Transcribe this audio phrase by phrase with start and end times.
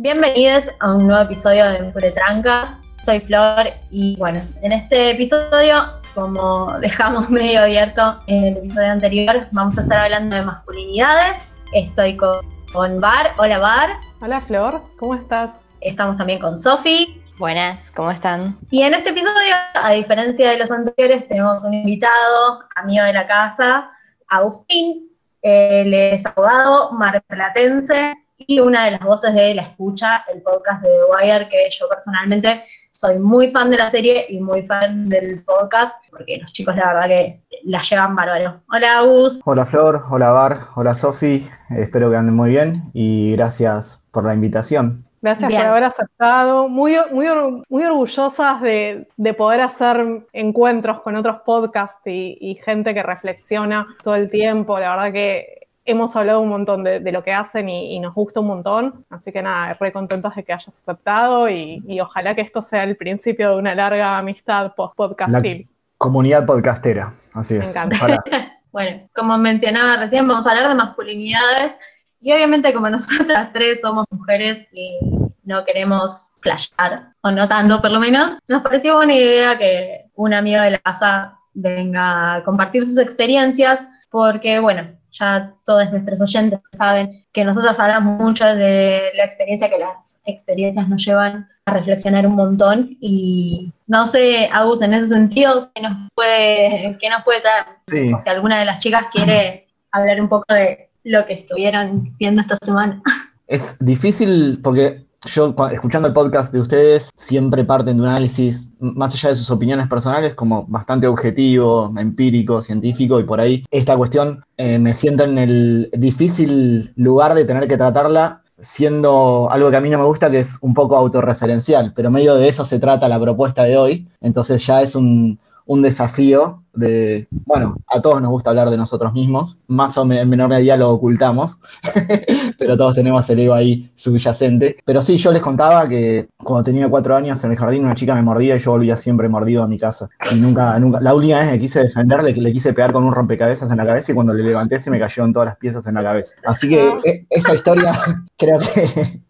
[0.00, 2.76] Bienvenidos a un nuevo episodio de Pure Trancas.
[3.04, 5.74] Soy Flor y bueno, en este episodio,
[6.14, 11.38] como dejamos medio abierto en el episodio anterior, vamos a estar hablando de masculinidades.
[11.74, 12.36] Estoy con,
[12.72, 13.32] con Bar.
[13.38, 13.90] Hola Bar.
[14.20, 15.50] Hola Flor, ¿cómo estás?
[15.80, 17.20] Estamos también con Sofi.
[17.36, 18.56] Buenas, ¿cómo están?
[18.70, 23.26] Y en este episodio, a diferencia de los anteriores, tenemos un invitado, amigo de la
[23.26, 23.90] casa,
[24.28, 25.08] Agustín.
[25.42, 30.88] Él es abogado marplatense y una de las voces de La Escucha, el podcast de
[30.88, 35.42] The Wire, que yo personalmente soy muy fan de la serie y muy fan del
[35.42, 38.60] podcast, porque los chicos la verdad que la llevan bárbaro.
[38.72, 39.40] Hola, Agus.
[39.44, 40.04] Hola, Flor.
[40.08, 40.58] Hola, Bar.
[40.76, 41.48] Hola, Sofi.
[41.70, 45.04] Espero que anden muy bien y gracias por la invitación.
[45.20, 46.68] Gracias por haber aceptado.
[46.68, 47.26] Muy, muy,
[47.68, 54.14] muy orgullosas de, poder hacer encuentros con otros podcasts y, y, gente que reflexiona todo
[54.14, 54.78] el tiempo.
[54.78, 55.57] La verdad que
[55.88, 59.06] hemos hablado un montón de, lo que hacen y, nos gusta un montón.
[59.08, 62.96] Así que nada, re contentos de que hayas aceptado y, ojalá que esto sea el
[62.96, 65.68] principio de una larga amistad post-podcastil.
[65.96, 67.64] Comunidad podcastera, así es.
[67.64, 68.22] Me encanta.
[68.72, 71.76] bueno, como mencionaba recién, vamos a hablar de masculinidades
[72.20, 74.98] y obviamente como nosotras tres somos mujeres y
[75.44, 80.34] no queremos flashear, o no tanto por lo menos, nos pareció buena idea que un
[80.34, 86.60] amigo de la casa venga a compartir sus experiencias, porque bueno, ya todos nuestros oyentes
[86.72, 92.26] saben que nosotros hablamos mucho de la experiencia, que las experiencias nos llevan a reflexionar
[92.26, 92.96] un montón.
[93.00, 98.14] Y no sé, Agus, en ese sentido, ¿qué nos puede, qué nos puede traer?
[98.14, 102.42] O si alguna de las chicas quiere hablar un poco de lo que estuvieron viendo
[102.42, 103.02] esta semana.
[103.46, 109.14] Es difícil porque yo escuchando el podcast de ustedes siempre parten de un análisis, más
[109.14, 114.44] allá de sus opiniones personales, como bastante objetivo, empírico, científico, y por ahí esta cuestión
[114.56, 119.80] eh, me siento en el difícil lugar de tener que tratarla siendo algo que a
[119.80, 123.08] mí no me gusta, que es un poco autorreferencial, pero medio de eso se trata
[123.08, 125.38] la propuesta de hoy, entonces ya es un,
[125.68, 130.22] un desafío de, bueno, a todos nos gusta hablar de nosotros mismos, más o menos
[130.22, 131.60] en menor medida lo ocultamos,
[132.58, 134.78] pero todos tenemos el ego ahí subyacente.
[134.86, 138.14] Pero sí, yo les contaba que cuando tenía cuatro años en el jardín una chica
[138.14, 140.08] me mordía y yo volvía siempre mordido a mi casa.
[140.32, 143.12] Y nunca, nunca, la última vez que quise defenderle, que le quise pegar con un
[143.12, 145.94] rompecabezas en la cabeza y cuando le levanté se me cayeron todas las piezas en
[145.96, 146.34] la cabeza.
[146.46, 147.92] Así que e, esa historia
[148.38, 149.20] creo que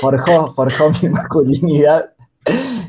[0.00, 2.06] forjó, forjó mi masculinidad.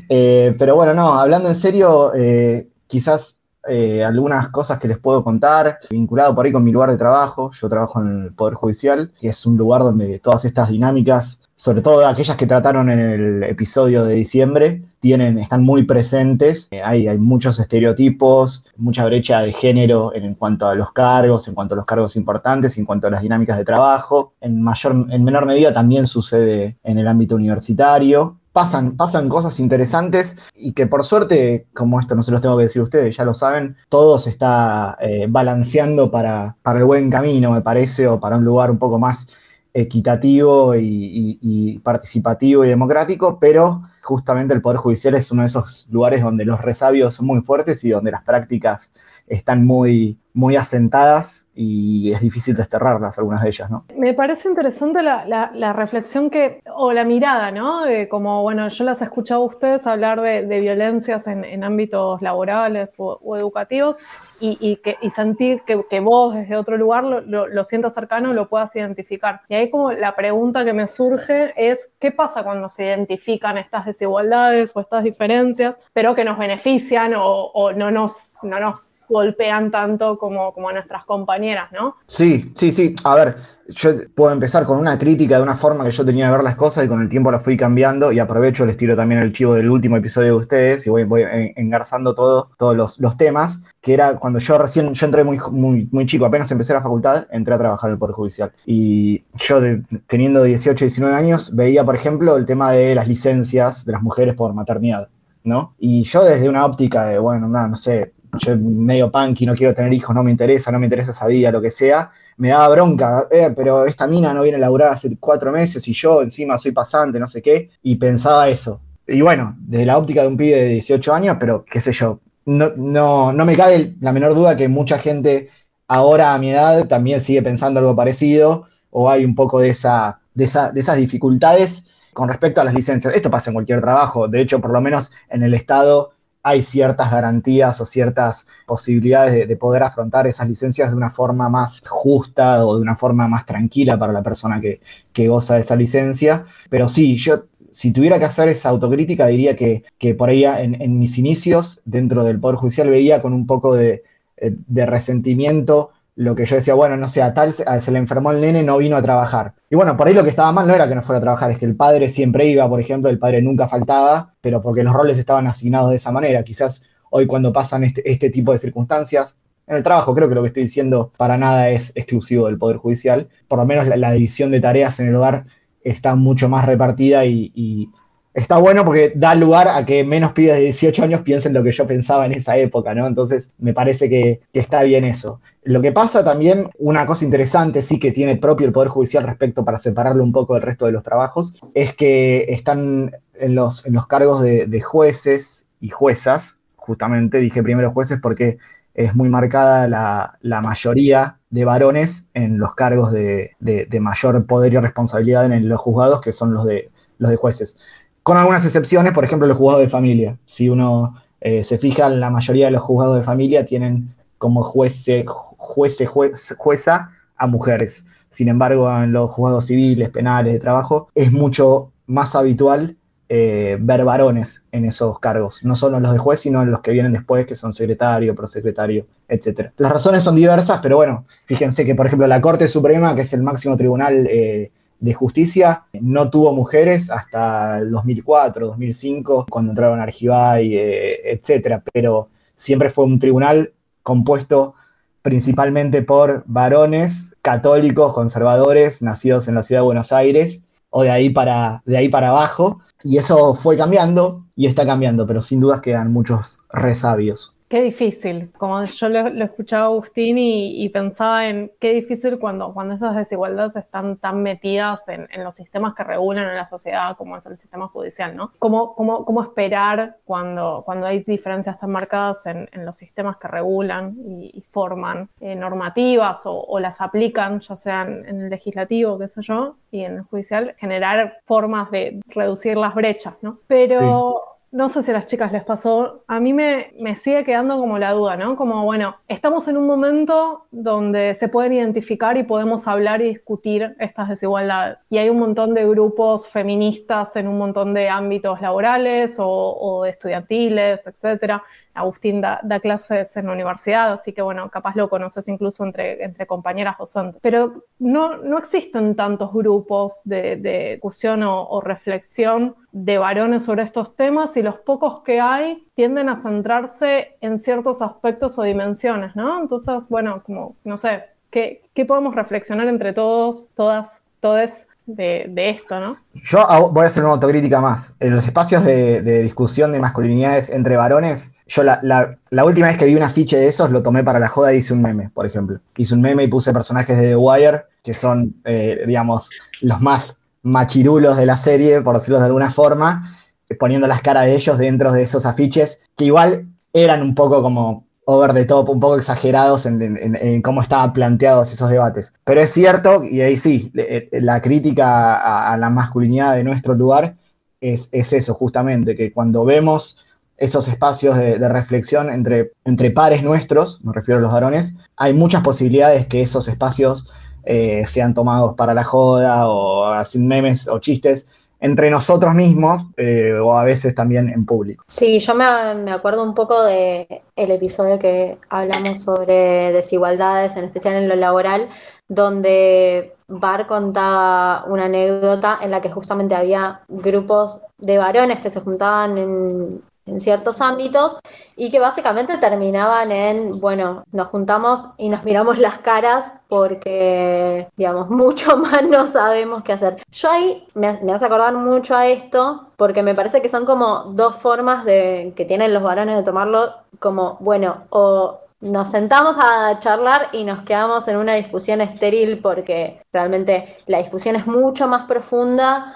[0.08, 5.24] Eh, pero bueno, no, hablando en serio, eh, quizás eh, algunas cosas que les puedo
[5.24, 7.50] contar, vinculado por ahí con mi lugar de trabajo.
[7.60, 11.82] Yo trabajo en el Poder Judicial, que es un lugar donde todas estas dinámicas, sobre
[11.82, 16.68] todo aquellas que trataron en el episodio de diciembre, tienen, están muy presentes.
[16.70, 21.54] Eh, hay, hay, muchos estereotipos, mucha brecha de género en, cuanto a los cargos, en
[21.54, 24.34] cuanto a los cargos importantes, en cuanto a las dinámicas de trabajo.
[24.40, 30.38] En, mayor, en menor medida también sucede en el ámbito universitario pasan, pasan cosas interesantes
[30.54, 33.34] y que por suerte, como esto no se los tengo que decir ustedes, ya lo
[33.34, 38.38] saben, todo se está eh, balanceando para, para, el buen camino, me parece, o para
[38.38, 39.28] un lugar un poco más
[39.74, 46.22] equitativo y, participativo y democrático, pero justamente el Poder Judicial es uno de esos lugares
[46.22, 48.94] donde los resabios son muy fuertes y donde las prácticas
[49.26, 53.86] están muy, muy asentadas y es difícil desterrarlas, algunas de ellas, ¿no?
[53.96, 57.84] Me parece interesante la, reflexión que, o la mirada, ¿no?
[58.10, 63.36] como, bueno, yo las he escuchado a ustedes hablar de, violencias en, ámbitos laborales o,
[63.36, 63.96] educativos
[64.38, 68.76] y, que, sentir que, vos desde otro lugar lo, lo, sientas cercano y lo puedas
[68.76, 69.40] identificar.
[69.48, 73.86] Y ahí como la pregunta que me surge es, ¿qué pasa cuando se identifican estas
[73.86, 80.18] desigualdades o estas diferencias, pero que nos benefician o, no, nos, no nos golpean tanto
[80.18, 81.70] como, como a nuestras compañeras?
[81.72, 81.96] ¿no?
[82.06, 82.94] Sí, sí, sí.
[83.04, 83.36] A ver,
[83.68, 86.56] yo puedo empezar con una crítica de una forma que yo tenía de ver las
[86.56, 89.54] cosas y con el tiempo la fui cambiando y aprovecho, les tiro también el chivo
[89.54, 91.24] del último episodio de ustedes y voy,
[91.56, 96.06] engarzando todo, todos los, temas, que era cuando yo recién, yo entré muy, muy, muy
[96.06, 98.52] chico, apenas empecé la facultad, entré a trabajar en el Poder Judicial.
[98.66, 99.60] Y yo
[100.06, 104.34] teniendo 18, 19 años, veía, por ejemplo, el tema de las licencias de las mujeres
[104.34, 105.08] por maternidad.
[105.44, 105.76] ¿no?
[105.78, 109.74] Y yo desde una óptica de, bueno, no, no sé, yo medio punky, no quiero
[109.74, 112.68] tener hijos, no me interesa, no me interesa esa vida, lo que sea, me daba
[112.68, 116.58] bronca, eh, pero esta mina no viene a laburar hace cuatro meses y yo encima
[116.58, 118.80] soy pasante, no sé qué, y pensaba eso.
[119.06, 122.20] Y bueno, desde la óptica de un pibe de 18 años, pero qué sé yo,
[122.44, 125.48] no, no, no me cabe la menor duda que mucha gente
[125.88, 130.20] ahora a mi edad también sigue pensando algo parecido, o hay un poco de, esa,
[130.34, 133.14] de, esa, de esas dificultades con respecto a las licencias.
[133.14, 136.12] Esto pasa en cualquier trabajo, de hecho, por lo menos en el Estado
[136.46, 141.82] hay ciertas garantías o ciertas posibilidades de, poder afrontar esas licencias de una forma más
[141.88, 144.80] justa o de una forma más tranquila para la persona que,
[145.26, 146.46] goza de esa licencia.
[146.70, 149.82] Pero sí, yo si tuviera que hacer esa autocrítica, diría que,
[150.16, 154.04] por ahí en, mis inicios dentro del Poder Judicial veía con un poco de,
[154.36, 158.40] de resentimiento lo que yo decía, bueno, no sé, a tal se le enfermó el
[158.40, 159.52] nene, no vino a trabajar.
[159.70, 161.50] Y bueno, por ahí lo que estaba mal no era que no fuera a trabajar,
[161.50, 164.94] es que el padre siempre iba, por ejemplo, el padre nunca faltaba, pero porque los
[164.94, 166.42] roles estaban asignados de esa manera.
[166.42, 169.36] Quizás hoy cuando pasan este, este tipo de circunstancias,
[169.66, 172.78] en el trabajo creo que lo que estoy diciendo para nada es exclusivo del Poder
[172.78, 175.44] Judicial, por lo menos la, división de tareas en el hogar
[175.82, 177.90] está mucho más repartida y
[178.36, 181.72] está bueno porque da lugar a que menos pibes de 18 años piensen lo que
[181.72, 183.06] yo pensaba en esa época, ¿no?
[183.06, 185.40] Entonces, me parece que, está bien eso.
[185.62, 189.64] Lo que pasa también, una cosa interesante, sí que tiene propio el Poder Judicial respecto
[189.64, 194.42] para separarlo un poco del resto de los trabajos, es que están en los, cargos
[194.42, 198.58] de, jueces y juezas, justamente dije primero jueces porque
[198.92, 204.76] es muy marcada la, mayoría de varones en los cargos de, de, mayor poder y
[204.76, 207.78] responsabilidad en los juzgados, que son los de, los de jueces
[208.26, 210.36] con algunas excepciones, por ejemplo, los juzgados de familia.
[210.46, 215.24] Si uno eh, se fija, la mayoría de los juzgados de familia tienen como juece,
[215.24, 218.04] juece, jueza a mujeres.
[218.28, 222.96] Sin embargo, en los juzgados civiles, penales, de trabajo, es mucho más habitual
[223.28, 227.12] eh, ver varones en esos cargos, no solo los de juez, sino los que vienen
[227.12, 229.70] después, que son secretario, prosecretario, etc.
[229.76, 233.32] Las razones son diversas, pero bueno, fíjense que, por ejemplo, la Corte Suprema, que es
[233.32, 240.00] el máximo tribunal eh, de justicia no tuvo mujeres hasta el 2004, 2005, cuando entraron
[240.00, 243.72] Argibay, eh, etcétera, pero siempre fue un tribunal
[244.02, 244.74] compuesto
[245.22, 251.30] principalmente por varones católicos, conservadores, nacidos en la ciudad de Buenos Aires, o de ahí
[251.30, 255.80] para, de ahí para abajo, y eso fue cambiando y está cambiando, pero sin dudas
[255.80, 257.55] quedan muchos resabios.
[257.68, 262.94] Qué difícil, como yo lo, escuchaba a Agustín y, pensaba en qué difícil cuando, cuando
[262.94, 267.44] esas desigualdades están tan metidas en, los sistemas que regulan en la sociedad como es
[267.44, 268.52] el sistema judicial, ¿no?
[268.60, 274.16] ¿Cómo, cómo, cómo esperar cuando, cuando hay diferencias tan marcadas en, los sistemas que regulan
[274.24, 279.76] y, forman eh, normativas o, las aplican, ya sean en el legislativo, qué sé yo,
[279.90, 283.58] y en el judicial, generar formas de reducir las brechas, ¿no?
[283.66, 287.78] Pero no sé si a las chicas les pasó, a mí me, me, sigue quedando
[287.78, 288.56] como la duda, ¿no?
[288.56, 293.96] Como, bueno, estamos en un momento donde se pueden identificar y podemos hablar y discutir
[293.98, 295.06] estas desigualdades.
[295.08, 300.04] Y hay un montón de grupos feministas en un montón de ámbitos laborales o, o
[300.04, 301.62] estudiantiles, etcétera,
[301.96, 306.46] Agustín da, clases en la universidad, así que bueno, capaz lo conoces incluso entre, entre
[306.46, 307.40] compañeras docentes.
[307.42, 310.56] Pero no, no existen tantos grupos de,
[310.92, 316.36] discusión o, reflexión de varones sobre estos temas y los pocos que hay tienden a
[316.36, 319.60] centrarse en ciertos aspectos o dimensiones, ¿no?
[319.60, 326.00] Entonces, bueno, como, no sé, ¿qué, qué podemos reflexionar entre todos, todas, todes de, esto,
[326.00, 326.16] ¿no?
[326.34, 328.16] Yo voy a hacer una autocrítica más.
[328.20, 333.14] En los espacios de, discusión de masculinidades entre varones, yo la, última vez que vi
[333.14, 335.78] un afiche de esos lo tomé para la joda y hice un meme, por ejemplo.
[335.96, 340.40] Hice un meme y puse personajes de The Wire, que son, eh, digamos, los más
[340.62, 343.36] machirulos de la serie, por decirlo de alguna forma,
[343.78, 348.05] poniendo las caras de ellos dentro de esos afiches, que igual eran un poco como
[348.28, 352.34] over the top, un poco exagerados en, cómo estaban planteados esos debates.
[352.44, 357.36] Pero es cierto, y ahí sí, eh, la crítica a, la masculinidad de nuestro lugar
[357.80, 360.24] es, eso, justamente, que cuando vemos
[360.56, 366.26] esos espacios de, reflexión entre, pares nuestros, me refiero a los varones, hay muchas posibilidades
[366.26, 367.30] que esos espacios
[367.62, 371.46] eh, sean tomados para la joda o sin memes o chistes,
[371.80, 375.04] entre nosotros mismos eh, o a veces también en público.
[375.06, 375.64] Sí, yo me,
[376.02, 381.36] me acuerdo un poco de el episodio que hablamos sobre desigualdades, en especial en lo
[381.36, 381.88] laboral,
[382.28, 388.80] donde Bar contaba una anécdota en la que justamente había grupos de varones que se
[388.80, 391.38] juntaban en, en ciertos ámbitos
[391.76, 398.28] y que básicamente terminaban en, bueno, nos juntamos y nos miramos las caras porque, digamos,
[398.30, 400.22] mucho más no sabemos qué hacer.
[400.30, 404.56] Yo ahí me, hace acordar mucho a esto porque me parece que son como dos
[404.56, 410.48] formas de, que tienen los varones de tomarlo como, bueno, o nos sentamos a charlar
[410.52, 416.14] y nos quedamos en una discusión estéril porque realmente la discusión es mucho más profunda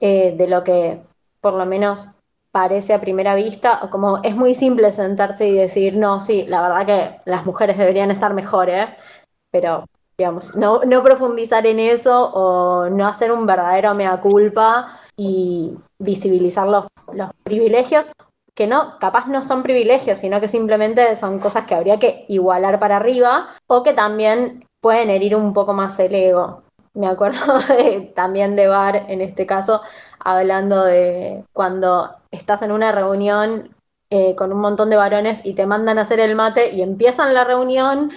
[0.00, 1.02] eh, de lo que
[1.40, 2.17] por lo menos
[2.58, 6.86] parece a primera vista, como es muy simple sentarse y decir, no, sí, la verdad
[6.86, 8.88] que las mujeres deberían estar mejor, ¿eh?
[9.52, 9.84] pero
[10.18, 16.66] digamos, no, no profundizar en eso o no hacer un verdadero mea culpa y visibilizar
[16.66, 18.06] los, los privilegios
[18.56, 22.80] que no, capaz no son privilegios, sino que simplemente son cosas que habría que igualar
[22.80, 26.64] para arriba o que también pueden herir un poco más el ego.
[26.92, 27.38] Me acuerdo
[28.16, 29.80] también de Bar, en este caso,
[30.20, 33.74] hablando de cuando estás en una reunión
[34.10, 37.34] eh, con un montón de varones y te mandan a hacer el mate y empiezan
[37.34, 38.10] la reunión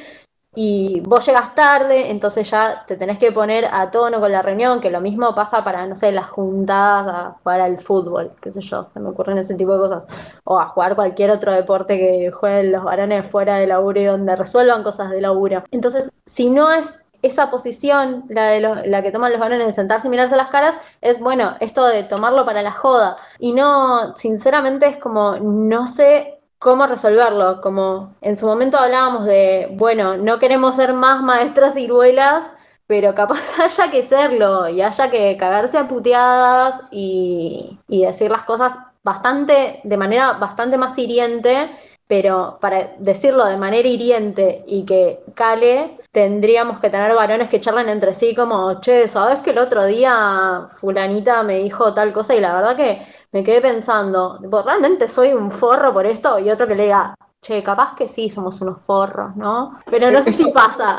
[0.54, 4.82] y vos llegas tarde, entonces ya te tenés que poner a tono con la reunión,
[4.82, 8.62] que lo mismo pasa para, no sé, las juntadas a jugar al fútbol, qué sé
[8.62, 10.08] yo, se me ocurren ese tipo de cosas,
[10.44, 14.36] o a jugar cualquier otro deporte que jueguen los varones fuera de laburo y donde
[14.36, 15.62] resuelvan cosas de laburo.
[15.72, 20.08] Entonces, si no es esa posición, la, de la que toman los varones de sentarse
[20.08, 23.16] y mirarse las caras, es bueno, esto de tomarlo para la joda.
[23.40, 27.62] Y no, sinceramente es como, no sé cómo resolverlo.
[27.62, 32.52] Como en su momento hablábamos de, bueno, no queremos ser más maestras ciruelas,
[32.88, 38.44] pero capaz haya que serlo y haya que cagarse a puteadas y, y decir las
[38.44, 38.74] cosas
[39.04, 41.72] bastante, de manera bastante más hiriente,
[42.08, 47.90] pero para decirlo de manera hiriente y que cale, tendríamos que tener varones que charlen
[47.90, 52.36] entre sí como, che, ¿sabes que el otro día fulanita me dijo tal cosa?
[52.36, 53.02] Y la verdad que
[53.32, 56.38] me quedé pensando, ¿realmente soy un forro por esto?
[56.40, 59.80] Y otro que le diga, che, capaz que sí somos unos forros, ¿no?
[59.90, 60.98] Pero no sé si pasa.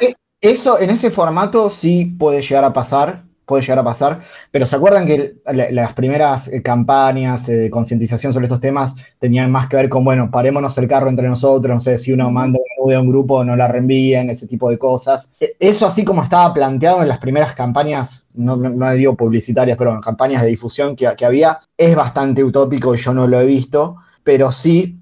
[0.00, 4.20] Eh, eh, eso, en ese formato sí puede llegar a pasar, puede llegar a pasar,
[4.52, 9.68] pero ¿se acuerdan que las primeras eh, campañas de concientización sobre estos temas tenían más
[9.68, 12.94] que ver con, bueno, parémonos el carro entre nosotros, no sé, si uno manda un
[12.94, 15.32] a un grupo, no la reenvíen, ese tipo de cosas.
[15.40, 19.92] E, eso así como estaba planteado en las primeras campañas, no, no, digo publicitarias, pero
[19.92, 23.44] en campañas de difusión que, que había, es bastante utópico y yo no lo he
[23.44, 24.96] visto, pero sí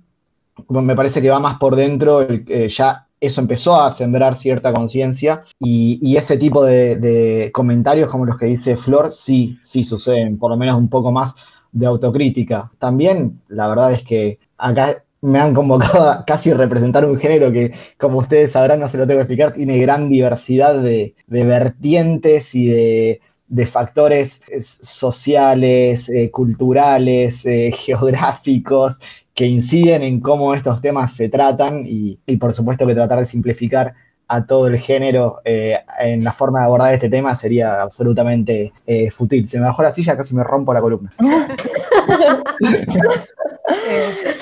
[0.71, 5.45] me parece que va más por dentro, eh, ya eso empezó a sembrar cierta conciencia
[5.59, 10.57] y, ese tipo de, comentarios como los que dice Flor, sí, sí suceden, por lo
[10.57, 11.35] menos un poco más
[11.73, 12.71] de autocrítica.
[12.79, 17.73] También la verdad es que acá me han convocado a casi representar un género que,
[17.99, 22.67] como ustedes sabrán, no se lo tengo que explicar, tiene gran diversidad de, vertientes y
[22.69, 23.21] de,
[23.67, 28.99] factores eh, sociales, eh, culturales, eh, geográficos,
[29.39, 33.95] que inciden en cómo estos temas se tratan y, por supuesto que tratar de simplificar
[34.27, 39.13] a todo el género eh, en la forma de abordar este tema sería absolutamente eh,
[39.13, 39.47] fútil.
[39.47, 41.13] Se me bajó la silla, casi me rompo la columna.
[43.71, 44.35] Eh,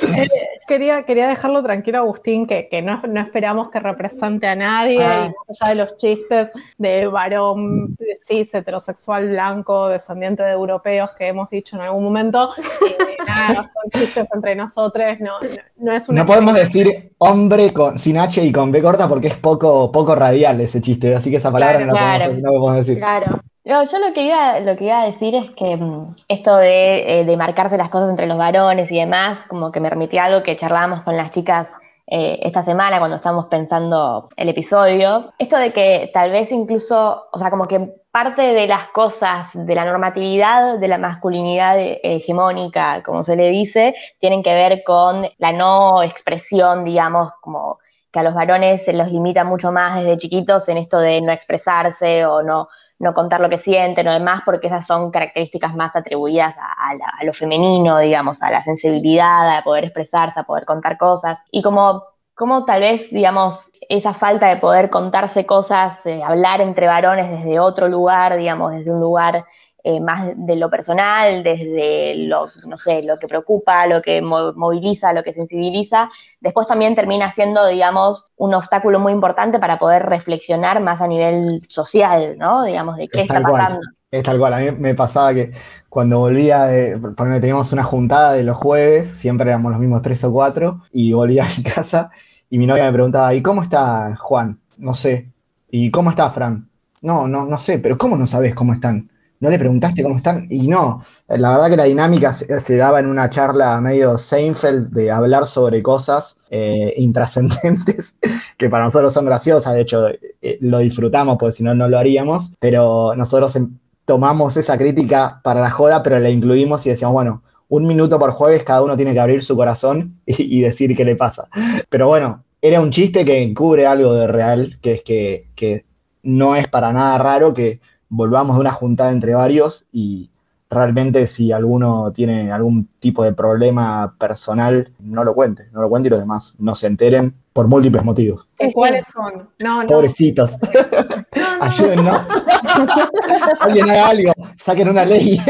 [0.68, 5.26] quería, quería dejarlo tranquilo, Agustín, que, no, esperamos que represente a nadie, ah.
[5.26, 11.28] y más allá de los chistes de varón cis, heterosexual, blanco, descendiente de europeos que
[11.28, 12.50] hemos dicho en algún momento,
[13.26, 15.32] nada, son chistes entre nosotros, no,
[15.76, 16.20] no, es una...
[16.20, 20.14] No podemos decir hombre con, sin H y con B corta porque es poco, poco
[20.14, 22.98] radial ese chiste, así que esa palabra no, la podemos, decir.
[22.98, 23.40] Claro.
[23.64, 27.24] yo lo que iba, lo que iba a decir es que mm, esto de, eh,
[27.24, 30.42] de, marcarse las cosas entre los varones y demás, como que me remitía a algo
[30.42, 31.68] que charlábamos con las chicas
[32.08, 35.32] eh, esta semana cuando estábamos pensando el episodio.
[35.38, 39.74] Esto de que tal vez incluso, o sea, como que parte de las cosas de
[39.74, 45.52] la normatividad de la masculinidad hegemónica, como se le dice, tienen que ver con la
[45.52, 47.78] no expresión, digamos, como
[48.10, 51.30] que a los varones se los limita mucho más desde chiquitos en esto de no
[51.30, 52.68] expresarse o no,
[53.00, 57.34] no contar lo que sienten o demás, porque esas son características más atribuidas a, lo
[57.34, 61.38] femenino, digamos, a la sensibilidad, a poder expresarse, a poder contar cosas.
[61.50, 62.02] Y como,
[62.34, 67.60] como tal vez, digamos, esa falta de poder contarse cosas, eh, hablar entre varones desde
[67.60, 69.44] otro lugar, digamos, desde un lugar
[69.88, 75.12] eh, más de lo personal, desde lo, no sé, lo que preocupa, lo que moviliza,
[75.12, 80.80] lo que sensibiliza, después también termina siendo, digamos, un obstáculo muy importante para poder reflexionar
[80.80, 82.64] más a nivel social, ¿no?
[82.64, 83.78] Digamos, de qué está pasando.
[84.10, 85.52] Es tal cual, a mí me pasaba que
[85.88, 90.24] cuando volvía, de, porque teníamos una juntada de los jueves, siempre éramos los mismos tres
[90.24, 92.10] o cuatro, y volvía a mi casa
[92.50, 94.60] y mi novia me preguntaba, ¿y cómo está Juan?
[94.78, 95.32] No sé.
[95.70, 96.68] ¿Y cómo está Fran?
[97.02, 99.10] No, no, no sé, pero ¿cómo no sabes cómo están?
[99.38, 100.46] ¿No le preguntaste cómo están?
[100.48, 105.10] Y no, la verdad que la dinámica se, daba en una charla medio Seinfeld de
[105.10, 108.16] hablar sobre cosas eh, intrascendentes,
[108.58, 111.98] que para nosotros son graciosas, de hecho eh, lo disfrutamos, porque si no, no lo
[111.98, 113.58] haríamos, pero nosotros
[114.06, 118.30] tomamos esa crítica para la joda, pero la incluimos y decíamos, bueno, un minuto por
[118.30, 121.48] jueves cada uno tiene que abrir su corazón y, decir qué le pasa.
[121.88, 125.84] Pero bueno, era un chiste que cubre algo de real, que es que,
[126.22, 130.28] no es para nada raro que volvamos de una juntada entre varios y
[130.68, 136.08] realmente si alguno tiene algún tipo de problema personal, no lo cuente, no lo cuente
[136.08, 138.48] y los demás no se enteren por múltiples motivos.
[138.74, 139.48] ¿Cuáles son?
[139.60, 140.56] No, Pobrecitos.
[141.60, 142.20] Ayúdennos.
[143.60, 145.40] Alguien haga algo, saquen una ley.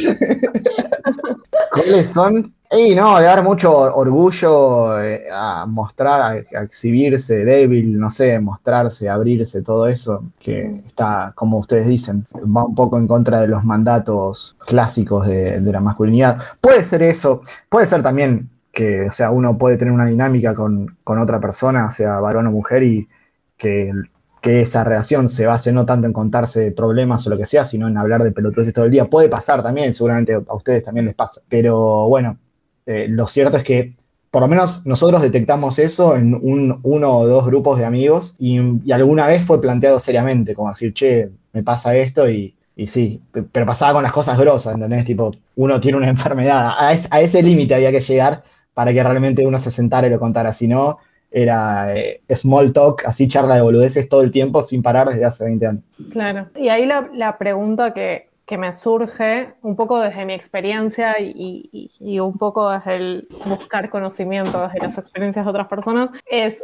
[1.72, 2.54] ¿Cuáles son?
[2.72, 9.08] Y no, de dar mucho orgullo eh, a mostrar, a, exhibirse débil, no sé, mostrarse,
[9.08, 13.64] abrirse, todo eso, que está, como ustedes dicen, va un poco en contra de los
[13.64, 16.40] mandatos clásicos de, la masculinidad.
[16.60, 20.96] Puede ser eso, puede ser también que, o sea, uno puede tener una dinámica con,
[21.02, 23.08] con otra persona, sea varón o mujer, y
[23.56, 23.92] que
[24.40, 27.88] que esa relación se base no tanto en contarse problemas o lo que sea, sino
[27.88, 29.06] en hablar de pelotudeces todo el día.
[29.06, 31.40] Puede pasar también, seguramente a ustedes también les pasa.
[31.48, 32.38] Pero bueno,
[32.86, 33.94] eh, lo cierto es que
[34.30, 38.58] por lo menos nosotros detectamos eso en un, uno o dos grupos de amigos y,
[38.92, 42.54] alguna vez fue planteado seriamente, como decir, che, me pasa esto y,
[42.86, 43.20] sí,
[43.52, 45.04] pero pasaba con las cosas grosas, ¿entendés?
[45.04, 49.46] Tipo, uno tiene una enfermedad, a, a ese límite había que llegar para que realmente
[49.46, 50.98] uno se sentara y lo contara, si no,
[51.30, 55.44] era eh, small talk, así charla de boludeces todo el tiempo sin parar desde hace
[55.44, 55.84] 20 años.
[56.10, 62.36] Claro, y ahí la, pregunta que, me surge un poco desde mi experiencia y, un
[62.36, 66.60] poco desde el buscar conocimiento, desde las experiencias de otras personas, es,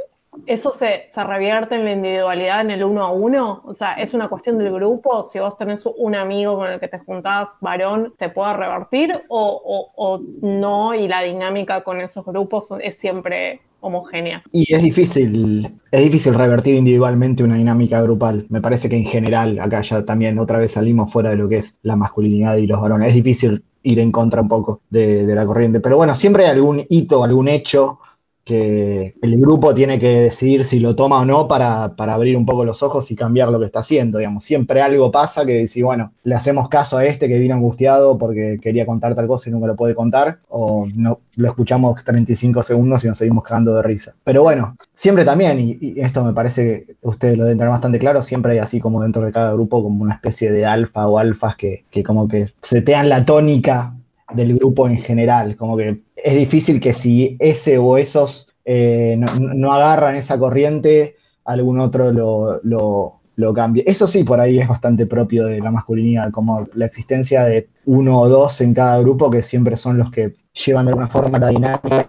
[0.47, 3.63] ¿eso se, se revierte en la individualidad en el uno a uno?
[3.65, 5.23] O sea, ¿es una cuestión del grupo?
[5.23, 9.93] Si vos tenés un amigo con el que te juntás, varón, ¿te puede revertir o,
[9.97, 10.95] o no?
[10.95, 14.43] Y la dinámica con esos grupos es siempre homogénea.
[14.53, 18.47] Y es difícil, es difícil revertir individualmente una dinámica grupal.
[18.49, 21.59] Me parece que en general, acá ya también otra vez salimos fuera de lo que
[21.59, 23.09] es la masculinidad y los varones.
[23.09, 25.81] Es difícil ir en contra un poco de, de la corriente.
[25.81, 28.01] Pero bueno, siempre hay algún hito, algún hecho
[28.47, 32.65] que el grupo tiene que decidir si lo toma o no para, abrir un poco
[32.65, 34.45] los ojos y cambiar lo que está haciendo, digamos.
[34.45, 38.61] Siempre algo pasa que dice, bueno, le hacemos caso a este que vino angustiado porque
[38.63, 43.05] quería contar tal cosa y nunca lo puede contar, o no lo escuchamos 35 segundos
[43.05, 44.15] y nos seguimos cagando de risa.
[44.23, 48.23] Pero bueno, siempre también, y, esto me parece que ustedes lo deben tener bastante claro,
[48.23, 51.57] siempre hay así como dentro de cada grupo como una especie de alfa o alfas
[51.57, 53.97] que, que como que setean la tónica
[54.35, 59.73] del grupo en general, como que es difícil que si ese o esos eh, no,
[59.73, 63.16] agarran esa corriente, algún otro lo, lo,
[63.55, 63.85] cambie.
[63.87, 68.21] Eso sí, por ahí es bastante propio de la masculinidad, como la existencia de uno
[68.21, 71.49] o dos en cada grupo que siempre son los que llevan de alguna forma la
[71.49, 72.07] dinámica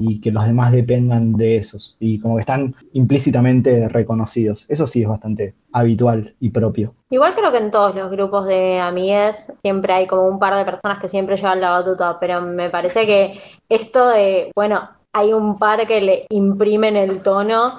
[0.00, 4.64] y, que los demás dependan de esos y como que están implícitamente reconocidos.
[4.68, 6.94] Eso sí es bastante habitual y propio.
[7.10, 10.64] Igual creo que en todos los grupos de amigues siempre hay como un par de
[10.64, 15.58] personas que siempre llevan la batuta, pero me parece que esto de, bueno, hay un
[15.58, 17.74] par que le imprimen el tono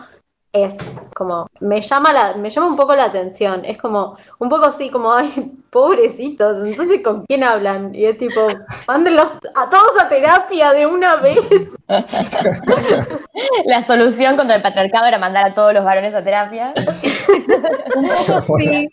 [0.51, 0.75] es
[1.15, 4.89] como, me llama, la, me llama un poco la atención, es como, un poco así
[4.89, 7.93] como, ay, pobrecitos, entonces ¿con quién hablan?
[7.93, 8.47] Y es tipo,
[8.87, 11.77] mándenlos a todos a terapia de una vez.
[13.65, 16.73] la solución contra el patriarcado era mandar a todos los varones a terapia.
[17.95, 18.89] un poco sí,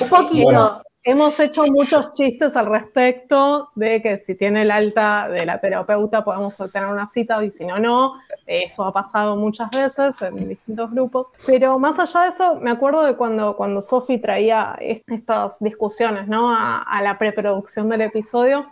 [0.00, 0.82] un poquito.
[1.04, 6.24] Hemos hecho muchos chistes al respecto de que si tiene el alta de la terapeuta
[6.24, 8.14] podemos tener una cita y si no, no.
[8.46, 11.32] Eso ha pasado muchas veces en distintos grupos.
[11.46, 16.50] Pero más allá de eso, me acuerdo de cuando, cuando Sofi traía estas discusiones ¿no?
[16.50, 18.66] a, la preproducción del episodio,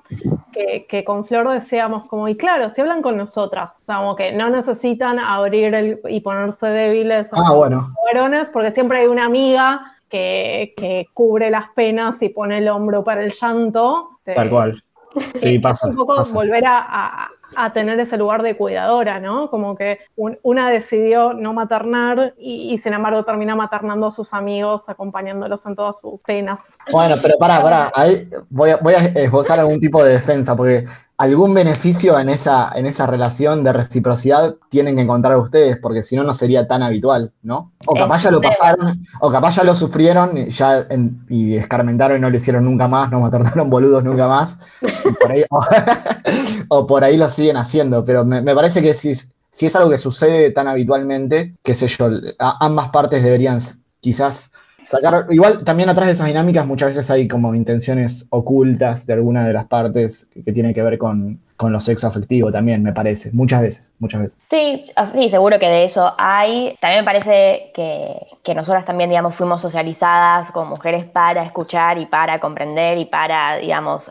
[0.53, 5.19] que, con Flor decíamos como, y claro, si hablan con nosotras, como que no necesitan
[5.19, 7.95] abrir y ponerse débiles a ah, bueno.
[8.13, 13.23] varones, porque siempre hay una amiga que, cubre las penas y pone el hombro para
[13.23, 14.19] el llanto.
[14.25, 14.83] Tal cual.
[15.37, 15.89] Sí, pasa.
[15.89, 17.31] Un poco volver a,
[17.73, 19.49] tener ese lugar de cuidadora, ¿no?
[19.49, 25.65] Como que una decidió no maternar y, sin embargo termina maternando a sus amigos, acompañándolos
[25.65, 26.77] en todas sus penas.
[26.93, 30.85] Bueno, pero pará, pará, ahí voy a, voy a esbozar algún tipo de defensa, porque
[31.19, 36.15] algún beneficio en esa, en esa relación de reciprocidad tienen que encontrar ustedes, porque si
[36.15, 37.73] no, no sería tan habitual, ¿no?
[37.87, 40.87] O capaz ya lo pasaron, o capaz ya lo sufrieron ya
[41.29, 44.59] y escarmentaron y no lo hicieron nunca más, no mataron boludos nunca más,
[46.69, 49.99] o, por ahí lo siguen haciendo, pero me, parece que si, si es algo que
[49.99, 53.59] sucede tan habitualmente, qué sé yo, ambas partes deberían
[54.01, 54.53] quizás
[54.87, 59.45] sacar, igual también atrás de esas dinámicas muchas veces hay como intenciones ocultas de alguna
[59.45, 63.33] de las partes que, tienen que ver con, con lo sexo afectivo también, me parece,
[63.33, 64.43] muchas veces, muchas veces.
[64.49, 66.77] Sí, sí, seguro que de eso hay.
[66.81, 72.07] También me parece que, que nosotras también, digamos, fuimos socializadas como mujeres para escuchar y
[72.07, 74.11] para comprender y para, digamos,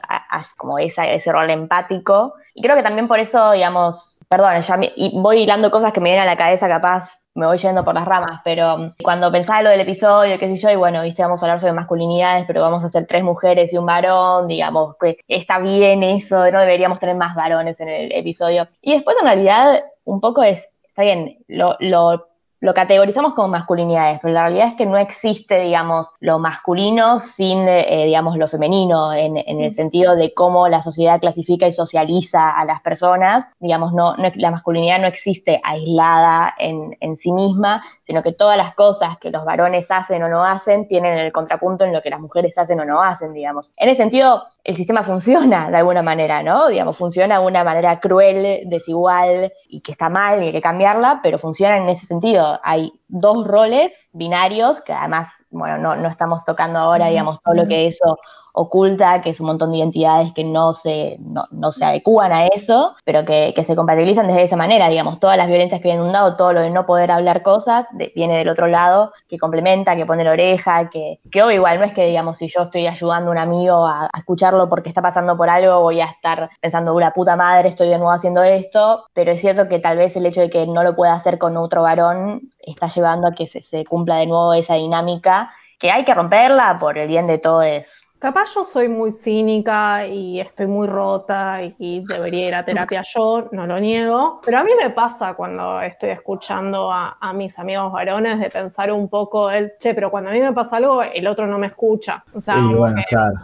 [0.58, 2.34] como esa, ese rol empático.
[2.54, 6.10] Y creo que también por eso, digamos, perdón, ya y voy hilando cosas que me
[6.10, 9.62] vienen a la cabeza capaz me voy yendo por las ramas, pero um, cuando pensaba
[9.62, 12.62] lo del episodio, qué sé yo, y bueno, viste, vamos a hablar sobre masculinidades, pero
[12.62, 17.00] vamos a hacer tres mujeres y un varón, digamos, que está bien eso, no deberíamos
[17.00, 18.68] tener más varones en el episodio.
[18.82, 22.30] Y después en realidad un poco es, está bien, lo, lo
[22.74, 28.06] categorizamos como masculinidades, pero la realidad es que no existe, digamos, lo masculino sin, eh,
[28.06, 32.82] digamos, lo femenino, en, el sentido de cómo la sociedad clasifica y socializa a las
[32.82, 33.46] personas.
[33.60, 38.74] Digamos, no, la masculinidad no existe aislada en, en, sí misma, sino que todas las
[38.76, 42.20] cosas que los varones hacen o no hacen tienen el contrapunto en lo que las
[42.20, 43.74] mujeres hacen o no hacen, digamos.
[43.78, 46.68] En ese sentido, el sistema funciona de alguna manera, ¿no?
[46.68, 51.20] Digamos, funciona de una manera cruel, desigual y que está mal y hay que cambiarla,
[51.22, 52.60] pero funciona en ese sentido.
[52.64, 57.68] Hay dos roles binarios que además, bueno, no, no estamos tocando ahora, digamos, todo lo
[57.68, 58.18] que eso
[58.56, 62.96] oculta, que es un montón de identidades que no se, no, se adecúan a eso,
[63.04, 66.14] pero que, se compatibilizan desde esa manera, digamos, todas las violencias que vienen de un
[66.14, 70.06] lado, todo lo de no poder hablar cosas, viene del otro lado, que complementa, que
[70.06, 73.32] pone la oreja, que, que igual no es que, digamos, si yo estoy ayudando a
[73.32, 77.36] un amigo a, escucharlo porque está pasando por algo, voy a estar pensando, una puta
[77.36, 80.50] madre, estoy de nuevo haciendo esto, pero es cierto que tal vez el hecho de
[80.50, 84.18] que no lo pueda hacer con otro varón está llevando a que se, se cumpla
[84.18, 88.64] de nuevo esa dinámica que hay que romperla por el bien de todos Capaz yo
[88.64, 93.80] soy muy cínica y estoy muy rota y debería ir a terapia yo, no lo
[93.80, 98.92] niego, pero a mí me pasa cuando estoy escuchando a, mis amigos varones de pensar
[98.92, 101.68] un poco el, che, pero cuando a mí me pasa algo, el otro no me
[101.68, 102.24] escucha.
[102.34, 103.36] O sea, bueno, claro.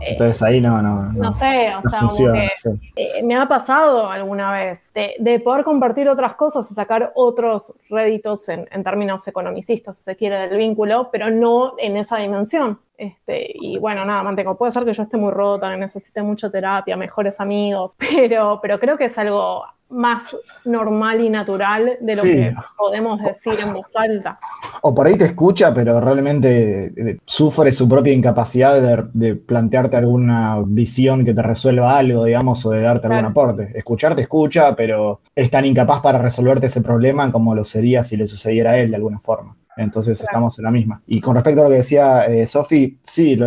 [0.00, 1.12] Entonces ahí no, no.
[1.12, 2.50] No, sé, o sea, como que,
[2.96, 8.48] eh, me ha pasado alguna vez de, poder compartir otras cosas y sacar otros réditos
[8.48, 12.78] en, en, términos economicistas, si se quiere, del vínculo, pero no en esa dimensión.
[12.98, 14.56] Este, y bueno, nada, mantengo.
[14.56, 18.80] Puede ser que yo esté muy rota, que necesite mucha terapia, mejores amigos, pero, pero
[18.80, 23.86] creo que es algo más normal y natural de lo que podemos decir en voz
[23.94, 24.38] alta.
[24.82, 30.62] O por ahí te escucha, pero realmente eh, sufre su propia incapacidad de, plantearte alguna
[30.64, 33.70] visión que te resuelva algo, digamos, o de darte algún aporte.
[33.74, 38.16] Escuchar te escucha, pero es tan incapaz para resolverte ese problema como lo sería si
[38.16, 39.56] le sucediera a él de alguna forma.
[39.76, 41.02] Entonces estamos en la misma.
[41.06, 43.38] Y con respecto a lo que decía eh, Sofi, sí,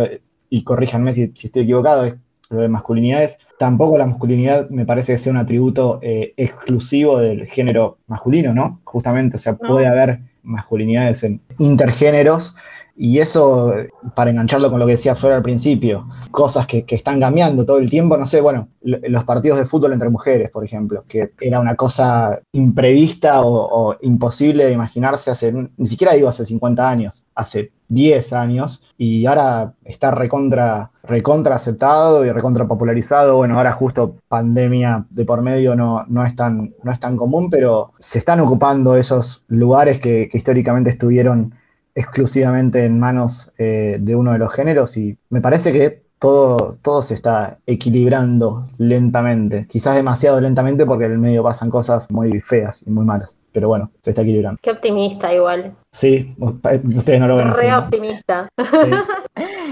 [0.48, 2.14] y corríjanme si, estoy equivocado, es
[2.50, 7.46] lo de masculinidades, tampoco la masculinidad me parece que sea un atributo eh, exclusivo del
[7.46, 8.80] género masculino, ¿no?
[8.82, 12.56] Justamente, o sea, puede haber masculinidades en intergéneros
[12.96, 13.72] y eso,
[14.16, 17.88] para engancharlo con lo que decía Flor al principio, cosas que, están cambiando todo el
[17.88, 21.76] tiempo, no sé, bueno, los partidos de fútbol entre mujeres, por ejemplo, que era una
[21.76, 28.32] cosa imprevista o, imposible de imaginarse hace, ni siquiera digo hace 50 años, hace 10
[28.32, 33.36] años, y ahora está recontra, recontra aceptado y recontra popularizado.
[33.36, 37.50] Bueno, ahora justo pandemia de por medio no, no, es, tan, no es tan común,
[37.50, 41.54] pero se están ocupando esos lugares que, históricamente estuvieron
[41.94, 47.02] exclusivamente en manos eh, de uno de los géneros y me parece que todo, todo
[47.02, 52.82] se está equilibrando lentamente, quizás demasiado lentamente porque en el medio pasan cosas muy feas
[52.86, 54.60] y muy malas, pero bueno, se está equilibrando.
[54.62, 55.74] Qué optimista igual.
[55.92, 57.52] Sí, ustedes no lo ven.
[57.54, 58.48] Re optimista.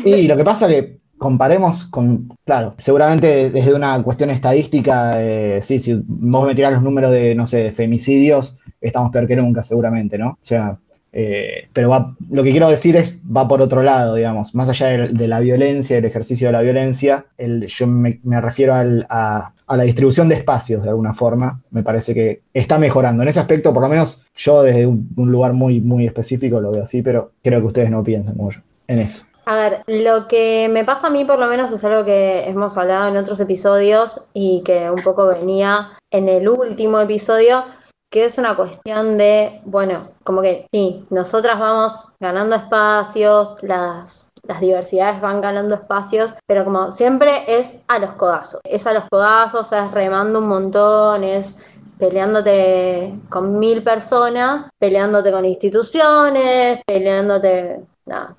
[0.04, 5.78] Y lo que pasa que comparemos con, claro, seguramente desde una cuestión estadística, eh, sí,
[5.78, 9.62] si vos me tirás los números de, no sé, de femicidios, estamos peor que nunca,
[9.62, 10.30] seguramente, ¿no?
[10.30, 10.78] O sea,
[11.12, 15.28] eh, pero lo que quiero decir es, va por otro lado, digamos, más allá de,
[15.28, 20.82] la violencia, el ejercicio de la violencia, yo me, refiero a, la distribución de espacios
[20.82, 23.22] de alguna forma, me parece que está mejorando.
[23.22, 26.82] En ese aspecto, por lo menos yo desde un, lugar muy, muy específico lo veo
[26.82, 29.24] así, pero creo que ustedes no piensan como yo en eso.
[29.46, 32.76] A ver, lo que me pasa a mí por lo menos es algo que hemos
[32.76, 37.64] hablado en otros episodios y que un poco venía en el último episodio,
[38.10, 44.60] que es una cuestión de, bueno, como que sí, nosotras vamos ganando espacios, las, las
[44.60, 49.72] diversidades van ganando espacios, pero como siempre es a los codazos, es a los codazos,
[49.72, 51.64] es remando un montón, es
[51.98, 57.80] peleándote con mil personas, peleándote con instituciones, peleándote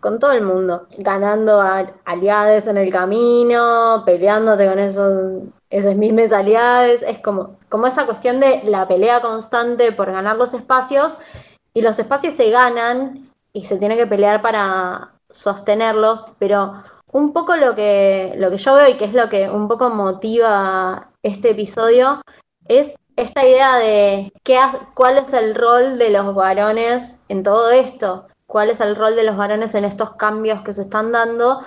[0.02, 1.64] con todo el mundo, ganando
[2.04, 8.64] aliados en el camino, peleándote con esos, esos mismos aliados, es como esa cuestión de
[8.66, 11.18] la pelea constante por ganar los espacios,
[11.74, 16.74] y los espacios se ganan y se tiene que pelear para sostenerlos, pero
[17.12, 19.90] un poco lo que, lo que yo veo y que es lo que un poco
[19.90, 22.22] motiva este episodio
[22.68, 24.58] es esta idea de qué,
[24.94, 29.24] cuál es el rol de los varones en todo esto cuál es el rol de
[29.24, 31.62] los varones en estos cambios que se están dando.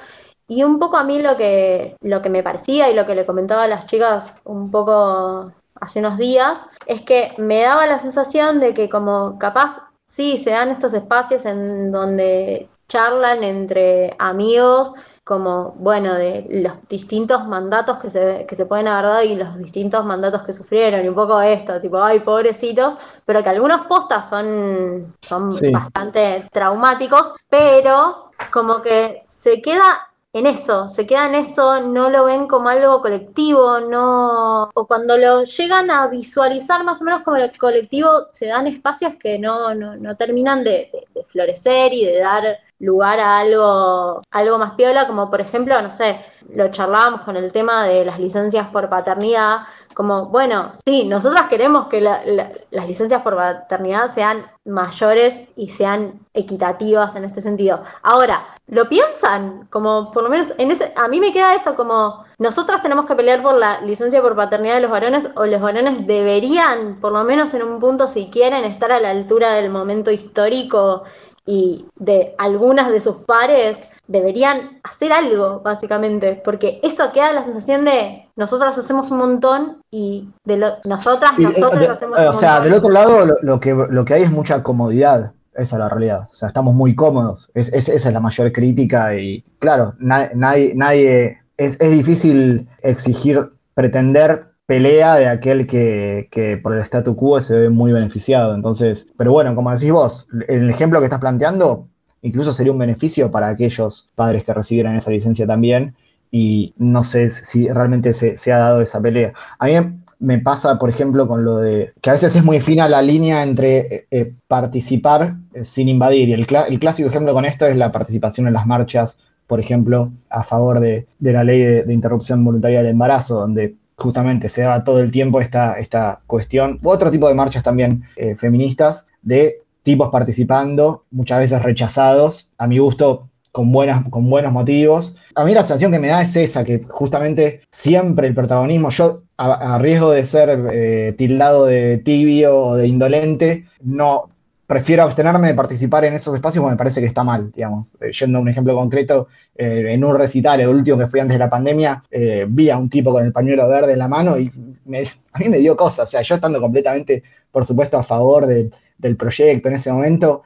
[0.47, 3.25] Y un poco a mí lo que, lo que me parecía y lo que le
[3.25, 5.51] comentaba a las chicas un poco
[5.81, 10.51] hace unos días, es que me daba la sensación de que como capaz sí se
[10.51, 14.95] dan estos espacios en donde charlan entre amigos
[15.25, 19.57] como, bueno, de los distintos mandatos que se, que se pueden haber dado y los
[19.57, 24.29] distintos mandatos que sufrieron, y un poco esto, tipo, ay, pobrecitos, pero que algunos postas
[24.29, 31.81] son, son bastante traumáticos, pero como que se queda en eso, se queda en eso,
[31.81, 34.65] no lo ven como algo colectivo, no.
[34.75, 39.15] O cuando lo llegan a visualizar más o menos como el colectivo, se dan espacios
[39.15, 40.91] que no, no, terminan de,
[41.27, 46.21] florecer y de dar lugar a algo, algo más piola, como por ejemplo, no sé,
[46.53, 49.63] lo charlábamos con el tema de las licencias por paternidad,
[49.95, 57.15] como, bueno, sí, nosotras queremos que las licencias por paternidad sean mayores y sean equitativas
[57.15, 57.83] en este sentido.
[58.03, 59.69] Ahora, ¿lo piensan?
[59.71, 63.15] Como, por lo menos, en ese, a mí me queda eso como, nosotras tenemos que
[63.15, 67.23] pelear por la licencia por paternidad de los varones o los varones deberían, por lo
[67.23, 71.05] menos en un punto, si quieren, estar a la altura del momento histórico
[71.47, 77.85] y de algunas de sus pares deberían hacer algo, básicamente, porque eso queda la sensación
[77.85, 82.37] de nosotras hacemos un montón y de nosotras, nosotras hacemos un montón.
[82.37, 85.33] O sea, del otro lado lo, que, lo que hay es mucha comodidad.
[85.55, 86.29] Esa es la realidad.
[86.33, 87.51] O sea, estamos muy cómodos.
[87.55, 94.54] Es, esa es la mayor crítica y, claro, nadie, nadie es, es difícil exigir, pretender
[94.67, 98.55] pelea de aquel que, por el statu quo se ve muy beneficiado.
[98.55, 101.89] Entonces, pero bueno, como decís vos, el ejemplo que estás planteando
[102.23, 105.95] incluso sería un beneficio para aquellos padres que recibieran esa licencia también.
[106.31, 109.35] Y no sé si realmente se, ha dado esa pelea.
[109.59, 109.73] A mí
[110.19, 113.43] me pasa, por ejemplo, con lo de que a veces es muy fina la línea
[113.43, 116.31] entre eh, eh, participar eh, sin invadir.
[116.31, 120.43] Y el, clásico ejemplo con esto es la participación en las marchas, por ejemplo, a
[120.43, 125.01] favor de, la ley de, de interrupción voluntaria del embarazo, donde justamente se da todo
[125.01, 131.05] el tiempo esta, esta cuestión, otro tipo de marchas también eh, feministas, de tipos participando,
[131.11, 135.17] muchas veces rechazados, a mi gusto con, buenas, con buenos motivos.
[135.37, 139.23] A mí la sensación que me da es esa, que justamente siempre el protagonismo, yo
[139.37, 144.31] a, riesgo de ser eh, tildado de tibio o de indolente, no,
[144.67, 147.93] prefiero abstenerme de participar en esos espacios porque me parece que está mal, digamos.
[148.01, 151.35] Eh, yendo a un ejemplo concreto, eh, en un recital, el último que fui antes
[151.35, 154.39] de la pandemia, eh, vi a un tipo con el pañuelo verde en la mano
[154.39, 154.49] y
[155.33, 156.09] a mí me dio cosas.
[156.09, 160.43] O sea, yo estando completamente, por supuesto, a favor del proyecto en ese momento,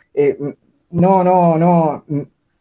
[0.90, 2.04] no, no, no,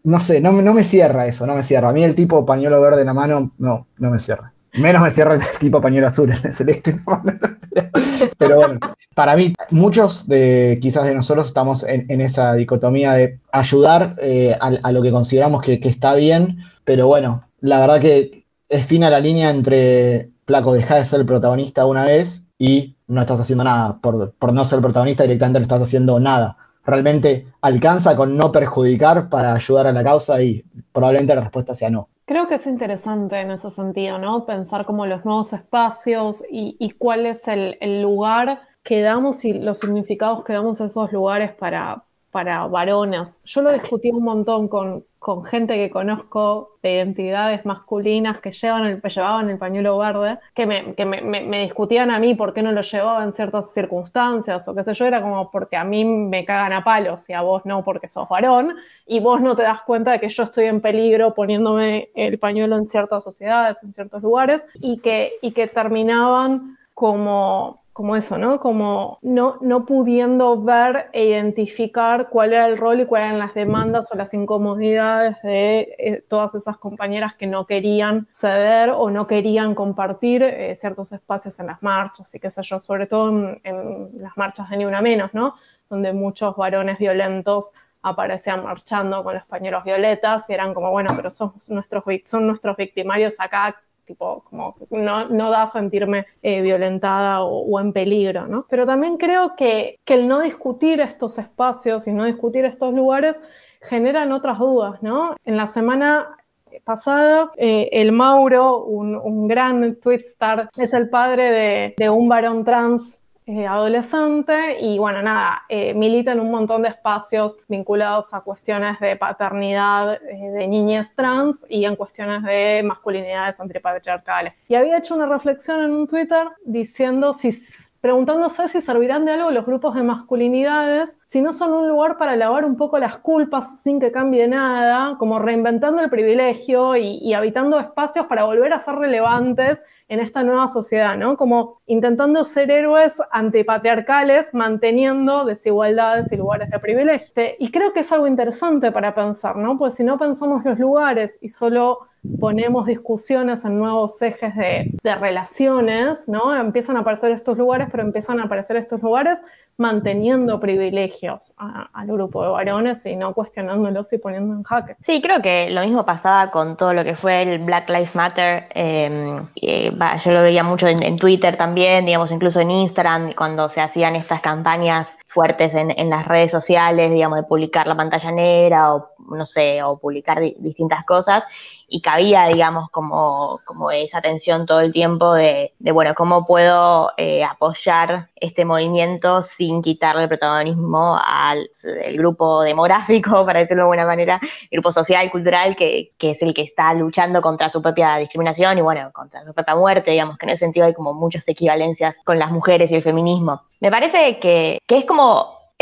[0.03, 1.89] no sé, no, no me cierra eso, no me cierra.
[1.89, 4.53] A mí el tipo pañuelo verde en la mano, no, no me cierra.
[4.73, 6.99] Menos me cierra el tipo pañuelo azul en el celeste.
[8.37, 8.79] Pero bueno,
[9.15, 14.91] para mí, muchos de quizás de nosotros estamos en, esa dicotomía de ayudar eh, a,
[14.91, 19.49] lo que consideramos que, está bien, pero bueno, la verdad que es fina la línea
[19.49, 23.99] entre, Placo, deja de ser el protagonista una vez y no estás haciendo nada.
[24.01, 26.57] Por, por no ser protagonista directamente no estás haciendo nada.
[26.85, 31.89] Realmente alcanza con no perjudicar para ayudar a la causa y probablemente la respuesta sea
[31.89, 32.07] no.
[32.27, 34.45] Creo que es interesante en ese sentido, ¿no?
[34.45, 39.79] Pensar como los nuevos espacios y, cuál es el, el, lugar que damos y los
[39.79, 43.41] significados que damos a esos lugares para, para varones.
[43.45, 49.01] Yo lo discutí un montón con, con gente que conozco de identidades masculinas que el,
[49.01, 52.81] llevaban el pañuelo verde, que, me, que me, discutían a mí por qué no lo
[52.81, 56.73] llevaba en ciertas circunstancias o qué sé yo, era como porque a mí me cagan
[56.73, 60.11] a palos y a vos no porque sos varón y vos no te das cuenta
[60.11, 64.65] de que yo estoy en peligro poniéndome el pañuelo en ciertas sociedades, en ciertos lugares
[64.75, 68.59] y que, y que terminaban como como eso, ¿no?
[68.59, 73.55] Como no, no pudiendo ver e identificar cuál era el rol y cuáles eran las
[73.55, 79.25] demandas o las incomodidades de eh, todas esas compañeras que no querían ceder o no
[79.25, 83.29] querían compartir eh, ciertos espacios en las marchas y qué sé yo, sobre todo
[83.63, 85.55] en, las marchas de Ni Una Menos, ¿no?
[85.89, 91.31] Donde muchos varones violentos aparecían marchando con los pañuelos violetas y eran como, bueno, pero
[91.31, 93.75] son nuestros, son nuestros victimarios acá,
[94.07, 98.65] tipo, como no, no da a sentirme eh, violentada o, en peligro, ¿no?
[98.69, 103.41] Pero también creo que, que el no discutir estos espacios y no discutir estos lugares
[103.81, 105.35] generan otras dudas, ¿no?
[105.45, 106.37] En la semana
[106.83, 113.21] pasada, eh, el Mauro, un, un gran twitstar, es el padre de un varón trans
[113.49, 118.99] eh, adolescente y bueno, nada, eh, milita en un montón de espacios vinculados a cuestiones
[118.99, 124.53] de paternidad eh, de niñas trans y en cuestiones de masculinidades antipatriarcales.
[124.67, 127.53] Y había hecho una reflexión en un Twitter diciendo si
[128.01, 132.35] preguntándose si servirán de algo los grupos de masculinidades, si no son un lugar para
[132.35, 137.79] lavar un poco las culpas sin que cambie nada, como reinventando el privilegio y, habitando
[137.79, 141.35] espacios para volver a ser relevantes en esta nueva sociedad, ¿no?
[141.35, 147.33] Como intentando ser héroes antipatriarcales, manteniendo desigualdades y lugares de privilegio.
[147.59, 149.77] Y creo que es algo interesante para pensar, ¿no?
[149.77, 152.07] Pues si no pensamos los lugares y solo
[152.39, 156.55] ponemos discusiones en nuevos ejes de, de, relaciones, ¿no?
[156.55, 159.39] Empiezan a aparecer estos lugares, pero empiezan a aparecer estos lugares
[159.77, 164.95] manteniendo privilegios al grupo de varones y no cuestionándolos y poniendo en jaque.
[165.01, 168.63] Sí, creo que lo mismo pasaba con todo lo que fue el Black Lives Matter.
[168.73, 174.15] Eh, yo lo veía mucho en, Twitter también, digamos, incluso en Instagram, cuando se hacían
[174.15, 179.09] estas campañas fuertes en, en, las redes sociales, digamos, de publicar la pantalla negra o,
[179.29, 181.43] no sé, o publicar distintas cosas
[181.89, 187.13] y cabía, digamos, como, como esa tensión todo el tiempo de, de bueno, cómo puedo
[187.15, 191.69] eh, apoyar este movimiento sin quitarle el protagonismo al
[192.13, 196.53] grupo demográfico, para decirlo de alguna manera, el grupo social, cultural, que, que, es el
[196.53, 200.45] que está luchando contra su propia discriminación y, bueno, contra su propia muerte, digamos, que
[200.45, 203.61] en ese sentido hay como muchas equivalencias con las mujeres y el feminismo.
[203.79, 205.16] Me parece que, que es como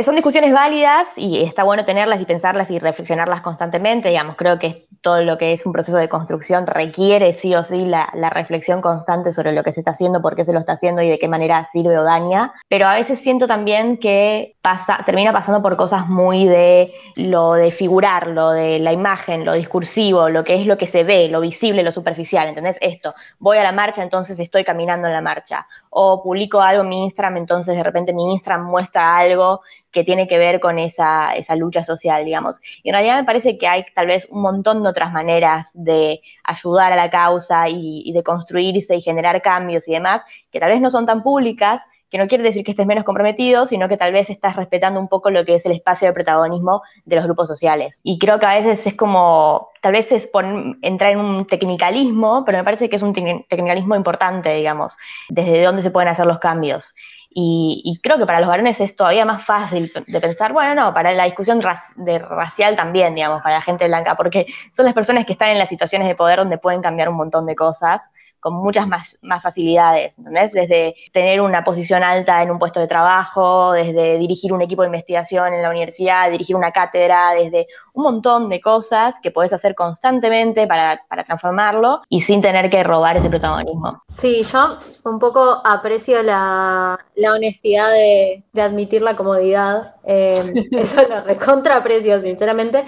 [0.03, 4.87] son discusiones válidas y está bueno tenerlas y pensarlas y reflexionarlas constantemente, digamos, creo que
[5.01, 9.31] todo lo que es un proceso de construcción requiere sí o sí la, reflexión constante
[9.31, 11.27] sobre lo que se está haciendo, por qué se lo está haciendo y de qué
[11.27, 14.54] manera sirve o daña, pero a veces siento también que
[15.05, 20.29] termina pasando por cosas muy de lo de figurar, lo de la imagen, lo discursivo,
[20.29, 22.77] lo que es lo que se ve, lo visible, lo superficial, ¿entendés?
[22.81, 26.89] Esto, voy a la marcha, entonces estoy caminando en la marcha, o publico algo en
[26.89, 31.35] mi Instagram, entonces de repente mi Instagram muestra algo que tiene que ver con esa,
[31.35, 32.59] esa, lucha social, digamos.
[32.83, 36.21] Y en realidad me parece que hay tal vez un montón de otras maneras de
[36.43, 40.81] ayudar a la causa y de construirse y generar cambios y demás, que tal vez
[40.81, 44.13] no son tan públicas, que no quiere decir que estés menos comprometido, sino que tal
[44.13, 47.47] vez estás respetando un poco lo que es el espacio de protagonismo de los grupos
[47.47, 47.99] sociales.
[48.03, 50.29] Y creo que a veces es como, tal vez es
[50.81, 54.95] entrar en un tecnicalismo, pero me parece que es un tecnicalismo importante, digamos,
[55.29, 56.93] desde dónde se pueden hacer los cambios.
[57.37, 61.11] Y, creo que para los varones es todavía más fácil de pensar, bueno, no, para
[61.11, 65.49] la discusión racial también, digamos, para la gente blanca, porque son las personas que están
[65.49, 68.01] en las situaciones de poder donde pueden cambiar un montón de cosas
[68.39, 70.51] con muchas más, más facilidades, ¿entendés?
[70.51, 74.87] Desde tener una posición alta en un puesto de trabajo, desde dirigir un equipo de
[74.87, 79.73] investigación en la universidad, dirigir una cátedra, desde un montón de cosas que podés hacer
[79.73, 84.03] constantemente para, transformarlo y sin tener que robar ese protagonismo.
[84.09, 86.99] Sí, yo un poco aprecio la,
[87.33, 89.95] honestidad de, admitir la comodidad.
[90.03, 92.83] Eh, eso lo recontra aprecio, sinceramente.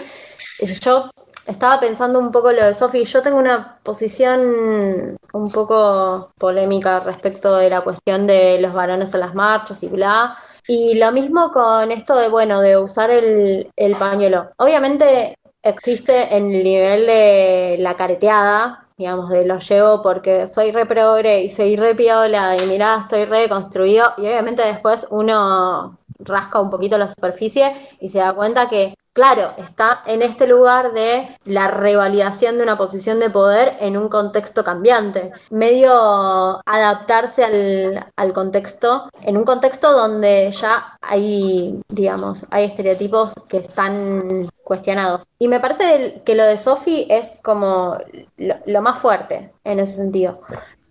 [0.82, 1.10] Yo
[1.48, 3.06] estaba pensando un poco lo de Sofi.
[3.06, 9.22] Yo tengo una posición un poco polémica respecto de la cuestión de los varones en
[9.22, 10.38] las marchas y bla.
[10.68, 14.52] Y lo mismo con esto de, bueno, de usar el, el pañuelo.
[14.58, 20.86] Obviamente existe en el nivel de la careteada, digamos, de lo llevo porque soy re
[20.86, 24.14] progre y soy re piola y mirá, estoy re construido.
[24.18, 29.54] Y obviamente después uno rasca un poquito la superficie y se da cuenta que claro,
[29.58, 34.64] está en este lugar de la revalidación de una posición de poder en un contexto
[34.64, 43.58] cambiante, medio adaptarse al, contexto, en un contexto donde ya hay, digamos, hay estereotipos que
[43.58, 45.24] están cuestionados.
[45.40, 47.98] Y me parece que lo de Sophie es como
[48.38, 50.42] lo, más fuerte en ese sentido.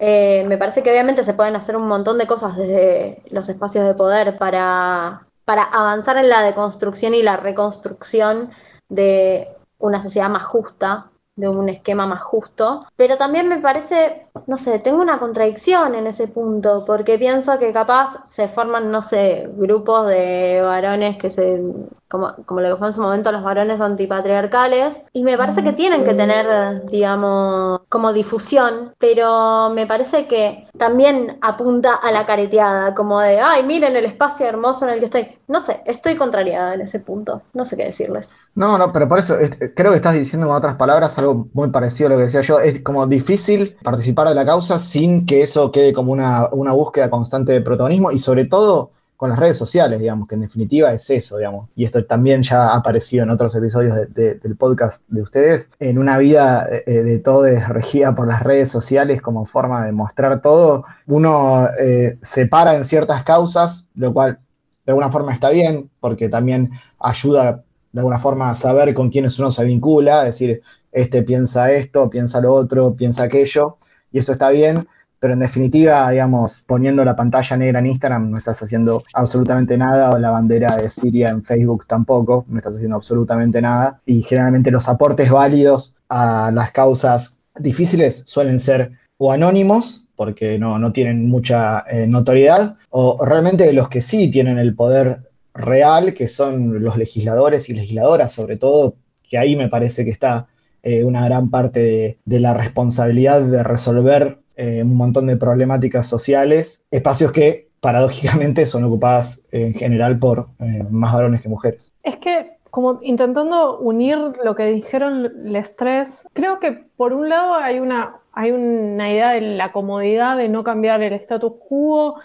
[0.01, 3.87] Eh, me parece que obviamente se pueden hacer un montón de cosas desde los espacios
[3.87, 8.51] de poder para para avanzar en la deconstrucción y la reconstrucción
[8.89, 12.85] de una sociedad más justa, de un esquema más justo.
[12.97, 17.73] Pero también me parece, no sé, tengo una contradicción en ese punto, porque pienso que
[17.73, 21.61] capaz se forman, no sé, grupos de varones que se
[22.09, 25.73] como, como lo que fue en su momento los varones antipatriarcales, y me parece que
[25.73, 32.95] tienen que tener, digamos, como difusión, pero me parece que también apunta a la careteada,
[32.95, 35.29] como de, ay, miren el espacio hermoso en el que estoy.
[35.49, 38.31] No sé, estoy contrariada en ese punto, no sé qué decirles.
[38.55, 39.37] No, no, pero por eso
[39.75, 42.59] creo que estás diciendo con otras palabras algo muy parecido a lo que decía yo,
[42.59, 47.11] es como difícil participar de la causa sin que eso quede como una, una búsqueda
[47.11, 51.09] constante de protagonismo y sobre todo con las redes sociales, digamos, que en definitiva es
[51.09, 51.71] eso, digamos.
[51.75, 55.71] Y esto también ya ha aparecido en otros episodios del podcast de ustedes.
[55.81, 59.85] En una vida eh, eh, de todo es regida por las redes sociales como forma
[59.87, 64.39] de mostrar todo, uno eh, se para en ciertas causas, lo cual
[64.85, 67.63] de alguna forma está bien, porque también ayuda
[67.93, 70.63] de alguna forma a saber con quiénes uno se vincula, es decir,
[70.93, 73.79] este piensa esto, piensa lo otro, piensa aquello,
[74.17, 74.79] y eso está bien,
[75.21, 80.11] pero en definitiva, digamos, poniendo la pantalla negra en Instagram no estás haciendo absolutamente nada,
[80.13, 84.71] o la bandera de Siria en Facebook tampoco, no estás haciendo absolutamente nada, y generalmente
[84.71, 91.29] los aportes válidos a las causas difíciles suelen ser o anónimos, porque no, no tienen
[91.29, 96.97] mucha eh, notoriedad, o realmente los que sí tienen el poder real, que son los
[96.97, 98.95] legisladores y legisladoras, sobre todo,
[99.29, 100.47] que ahí me parece que está
[100.89, 106.85] eh, una gran parte de, la responsabilidad de resolver eh, un montón de problemáticas sociales,
[106.93, 111.93] espacios que paradójicamente son ocupadas en general por eh, más varones que mujeres.
[112.05, 117.55] Es que como intentando unir lo que dijeron les tres, creo que por un lado
[117.57, 122.21] hay una, hay una idea de la comodidad de no cambiar el status quo,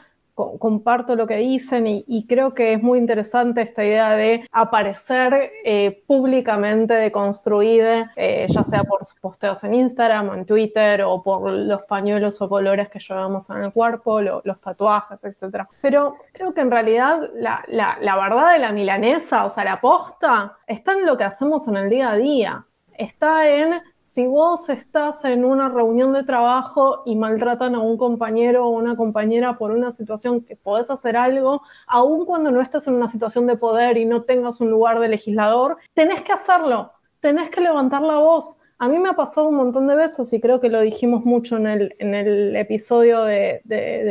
[0.59, 6.03] comparto lo que dicen y, creo que es muy interesante esta idea de aparecer eh,
[6.07, 11.51] públicamente deconstruida, eh, ya sea por sus posteos en Instagram o en Twitter o por
[11.51, 15.65] los pañuelos o colores que llevamos en el cuerpo, los tatuajes, etc.
[15.81, 20.57] Pero creo que en realidad la, la verdad de la milanesa, o sea, la posta,
[20.67, 22.65] está en lo que hacemos en el día a día.
[22.97, 23.81] Está en
[24.13, 28.97] si vos estás en una reunión de trabajo y maltratan a un compañero o una
[28.97, 33.47] compañera por una situación que podés hacer algo, aun cuando no estés en una situación
[33.47, 36.91] de poder y no tengas un lugar de legislador, tenés que hacerlo,
[37.21, 38.57] tenés que levantar la voz.
[38.79, 41.55] A mí me ha pasado un montón de veces y creo que lo dijimos mucho
[41.55, 43.61] en el, episodio de,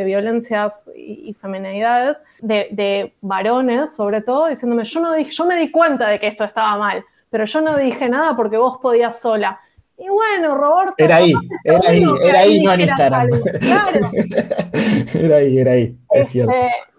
[0.07, 1.37] violencias y, y
[2.41, 6.29] de, de, varones sobre todo, diciéndome, yo, no dije, yo me di cuenta de que
[6.29, 9.61] esto estaba mal, pero yo no dije nada porque vos podías sola.
[10.01, 10.95] Y bueno, Roberto.
[10.97, 13.29] Era ahí, era ahí, era ahí, no en Instagram.
[13.61, 14.11] Claro.
[15.15, 15.99] era ahí, era ahí.
[16.11, 16.53] Es este, cierto.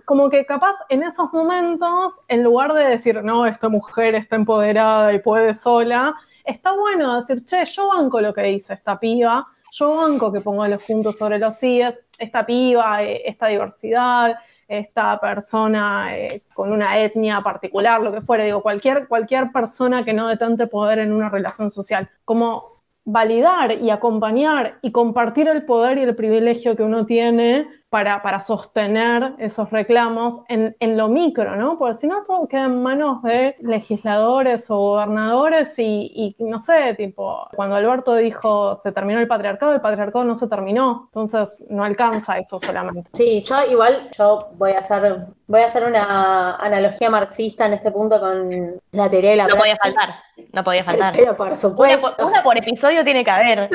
[0.06, 5.12] Como que capaz en esos momentos, en lugar de decir, no, esta mujer está empoderada
[5.14, 9.96] y puede sola, está bueno decir, che, yo banco lo que dice esta piba, yo
[9.96, 14.36] banco que pongo los puntos sobre los CIES, esta piba, eh, esta diversidad,
[14.68, 20.14] esta persona eh, con una etnia particular, lo que fuera, digo, cualquier, cualquier persona que
[20.14, 22.10] no detente poder en una relación social.
[22.26, 28.22] Como validar y acompañar y compartir el poder y el privilegio que uno tiene para,
[28.22, 31.78] para sostener esos reclamos en, en, lo micro, ¿no?
[31.78, 36.94] Porque si no, todo queda en manos de legisladores o gobernadores y, y, no sé,
[36.94, 41.84] tipo, cuando Alberto dijo se terminó el patriarcado, el patriarcado no se terminó, entonces no
[41.84, 43.10] alcanza eso solamente.
[43.12, 47.92] Sí, yo igual, yo voy a hacer, voy a hacer una analogía marxista en este
[47.92, 49.48] punto con la teoría de la...
[49.48, 50.16] No podía faltar,
[50.54, 51.14] no podía faltar.
[51.14, 52.16] Pero por supuesto.
[52.18, 53.70] Una, una por episodio tiene que haber.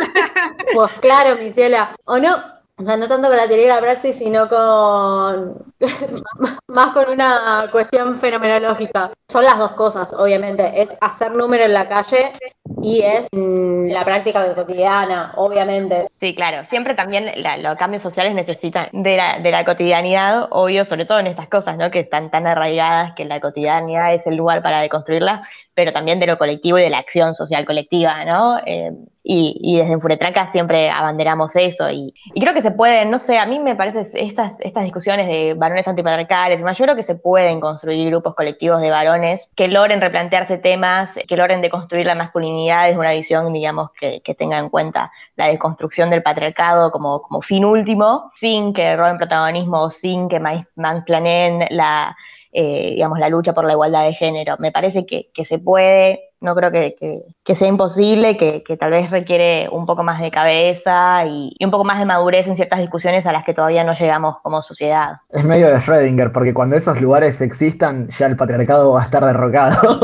[0.75, 1.91] Pues claro, mi ciela.
[2.07, 5.73] O no, o sea, no tanto con la teoría de la praxis, sino con
[6.69, 9.13] más con una cuestión fenomenológica.
[9.29, 10.83] Son las dos cosas, obviamente.
[10.83, 12.33] Es hacer número en la calle
[12.83, 16.09] y es la práctica cotidiana, obviamente.
[16.21, 16.67] Sí, claro.
[16.69, 17.31] Siempre también
[17.63, 21.77] los cambios sociales necesitan de la, de la cotidianidad, obvio, sobre todo en estas cosas,
[21.77, 21.91] ¿no?
[21.91, 25.43] Que están tan arraigadas que la cotidianidad es el lugar para deconstruirla,
[25.75, 28.59] pero también de lo colectivo y de la acción social colectiva, ¿no?
[28.65, 28.93] Eh,
[29.29, 33.39] y, y, desde Enfuretraca siempre abanderamos eso y, y, creo que se pueden, no sé,
[33.39, 37.59] a mí me parece estas, estas discusiones de varones antipatriarcales, yo creo que se pueden
[37.59, 42.99] construir grupos colectivos de varones que logren replantearse temas, que logren deconstruir la masculinidad desde
[42.99, 47.65] una visión, digamos, que, que tenga en cuenta la deconstrucción del patriarcado como, como fin
[47.65, 50.41] último, sin que roben protagonismo, sin que
[51.05, 52.17] planeen la
[52.59, 54.57] eh, digamos, la lucha por la igualdad de género.
[54.59, 56.97] Me parece que, que se puede, no creo que
[57.55, 61.85] sea imposible, que, tal vez requiere un poco más de cabeza y, y, un poco
[61.85, 65.19] más de madurez en ciertas discusiones a las que todavía no llegamos como sociedad.
[65.31, 69.25] Es medio de Schrödinger, porque cuando esos lugares existan, ya el patriarcado va a estar
[69.25, 69.99] derrocado.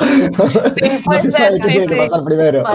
[0.00, 2.64] Sí, no se sabe qué tiene que pasar primero.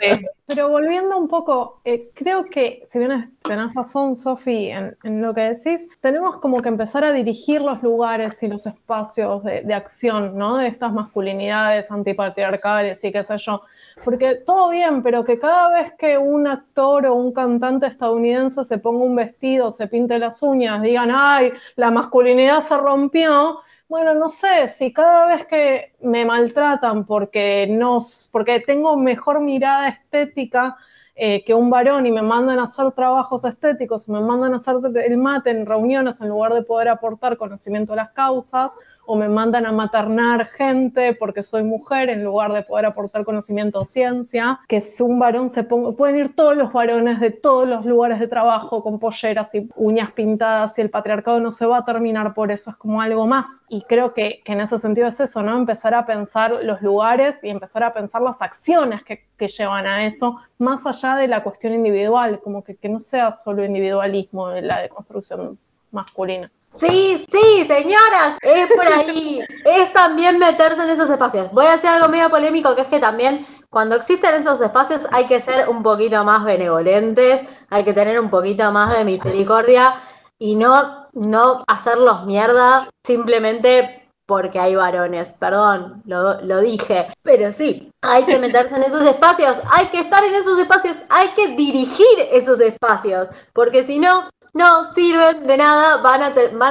[0.00, 0.26] Sí.
[0.46, 5.34] Pero volviendo un poco, eh, creo que, si bien tenés razón, Sofi, en, en, lo
[5.34, 9.74] que decís, tenemos como que empezar a dirigir los lugares y los espacios de, de
[9.74, 10.56] acción, ¿no?
[10.56, 11.90] De estas masculinidades
[12.38, 13.62] antipatriarcales y qué sé yo.
[14.04, 18.78] Porque todo bien, pero que cada vez que un actor o un cantante estadounidense se
[18.78, 24.28] ponga un vestido, se pinte las uñas, digan, ay, la masculinidad se rompió, bueno, no
[24.28, 30.76] sé, si cada vez que me maltratan porque, no, porque tengo mejor mirada estética
[31.20, 34.76] eh, que un varón y me mandan a hacer trabajos estéticos, me mandan a hacer
[35.04, 38.76] el mate en reuniones en lugar de poder aportar conocimiento a las causas,
[39.10, 43.80] o me mandan a maternar gente porque soy mujer en lugar de poder aportar conocimiento
[43.80, 47.66] o ciencia, que si un varón se ponga, pueden ir todos los varones de todos
[47.66, 51.78] los lugares de trabajo con polleras y uñas pintadas y el patriarcado no se va
[51.78, 53.46] a terminar por eso, es como algo más.
[53.70, 55.56] Y creo que, que en ese sentido es eso, ¿no?
[55.56, 60.04] Empezar a pensar los lugares y empezar a pensar las acciones que, que llevan a
[60.04, 64.80] eso, más allá de la cuestión individual, como que, que no sea solo individualismo la
[64.82, 65.58] deconstrucción
[65.92, 66.50] masculina.
[66.70, 69.40] Sí, sí, señoras, es por ahí.
[69.64, 71.50] es también meterse en esos espacios.
[71.52, 75.26] Voy a hacer algo medio polémico, que es que también cuando existen esos espacios hay
[75.26, 80.00] que ser un poquito más benevolentes, hay que tener un poquito más de misericordia
[80.38, 85.32] y no, no hacerlos mierda simplemente porque hay varones.
[85.32, 87.08] Perdón, lo, lo dije.
[87.22, 91.28] Pero sí, hay que meterse en esos espacios, hay que estar en esos espacios, hay
[91.28, 94.28] que dirigir esos espacios, porque si no,
[94.58, 96.22] no sirven de nada, van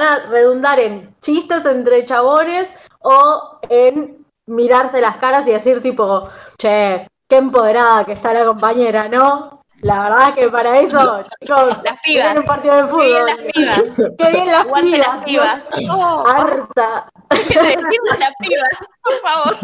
[0.02, 6.28] a, redundar en chistes entre chabones o en mirarse las caras y decir tipo,
[6.58, 9.57] che, qué empoderada que está la compañera, ¿no?
[9.80, 12.36] La verdad que para eso, chicos, las pibas.
[12.38, 13.00] un partido de fútbol.
[13.00, 14.12] Qué bien las pibas.
[14.18, 15.06] Qué bien las Aguante pibas.
[15.08, 15.70] las pibas.
[15.78, 17.08] Dios, Oh, harta.
[17.30, 18.68] que te decimos las pibas,
[19.02, 19.56] por favor.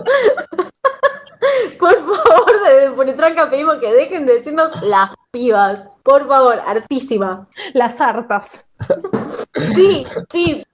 [1.79, 5.91] Por favor, desde Funitranca pedimos que dejen de decirnos las pibas.
[6.03, 7.47] Por favor, hartísima.
[7.75, 8.67] Las hartas.
[9.75, 10.65] Sí, sí.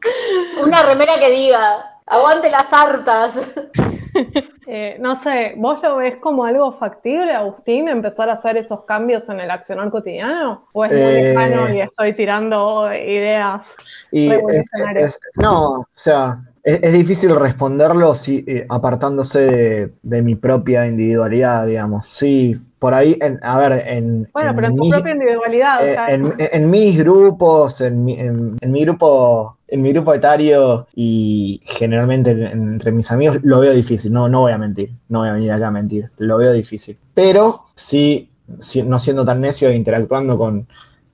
[0.63, 3.55] Una remera que diga, aguante las hartas.
[4.73, 9.29] Eh, no sé, ¿vos lo ves como algo factible, Agustín, empezar a hacer esos cambios
[9.29, 10.67] en el accionar cotidiano?
[10.73, 13.75] ¿O es muy Eh, lejano y estoy tirando ideas?
[14.13, 15.11] Y es- revolucionarias?
[15.11, 20.87] es- no, o sea, es, es difícil responderlo si, eh, apartándose de, de mi propia
[20.87, 22.07] individualidad, digamos.
[22.07, 25.81] Sí, por ahí, en- a ver, en, Bueno, en pero en tu mis- propia individualidad,
[25.83, 30.15] o eh, sea, en, en mis grupos, en mi, en- mi grupo, en mi grupo
[30.15, 34.91] etario y generalmente en- entre mis amigos, lo veo difícil, no, no voy a mentir,
[35.09, 36.97] no voy a venir acá a mentir, lo veo difícil.
[37.15, 38.29] Pero sí,
[38.61, 40.67] sí, no siendo tan necio e interactuando con,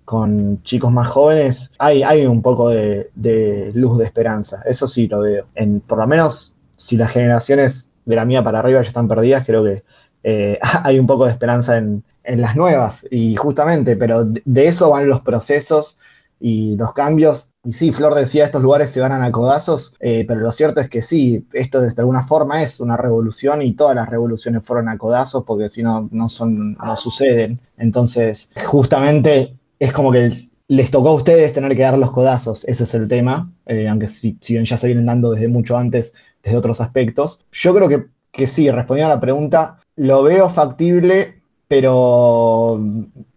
[0.06, 3.10] con chicos más jóvenes, hay, hay un poco de,
[3.74, 5.46] luz de esperanza, eso sí lo veo.
[5.56, 9.44] En, por lo menos, si las generaciones de la mía para arriba ya están perdidas,
[9.44, 9.82] creo que
[10.22, 14.68] eh, hay un poco de esperanza en, en las nuevas, y justamente, pero de, de
[14.68, 15.98] eso van los procesos
[16.38, 17.52] y los cambios.
[17.64, 20.88] Y sí, Flor decía, estos lugares se ganan a codazos, eh, pero lo cierto es
[20.88, 24.98] que sí, esto de alguna forma es una revolución y todas las revoluciones fueron a
[24.98, 27.60] codazos porque si no, no, son, no suceden.
[27.76, 32.84] Entonces, justamente es como que les tocó a ustedes tener que dar los codazos, ese
[32.84, 36.14] es el tema, eh, aunque si, si bien ya se vienen dando desde mucho antes,
[36.42, 37.44] desde otros aspectos.
[37.52, 42.80] Yo creo que, que sí, respondiendo a la pregunta, lo veo factible, pero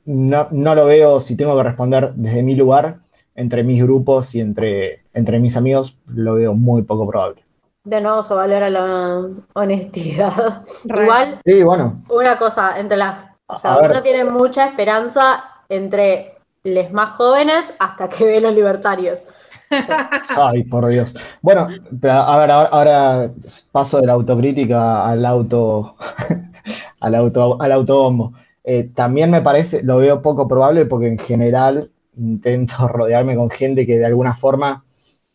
[0.05, 2.99] no, no lo veo, si tengo que responder desde mi lugar,
[3.35, 7.43] entre mis grupos y entre, entre mis amigos, lo veo muy poco probable.
[7.83, 10.63] De nuevo se valora la honestidad.
[10.83, 13.29] Igual, Sí, bueno, una cosa, entre las.
[13.47, 19.22] O sea, uno tiene mucha esperanza entre los más jóvenes hasta que ve los libertarios.
[20.36, 21.15] Ay, por Dios.
[21.41, 23.34] Bueno, a ver, ahora, ahora
[23.72, 25.95] paso de la autocrítica al auto,
[26.99, 28.34] al auto, al autobombo.
[28.63, 33.86] Eh, también me parece, lo veo poco probable porque en general intento rodearme con gente
[33.86, 34.84] que de alguna forma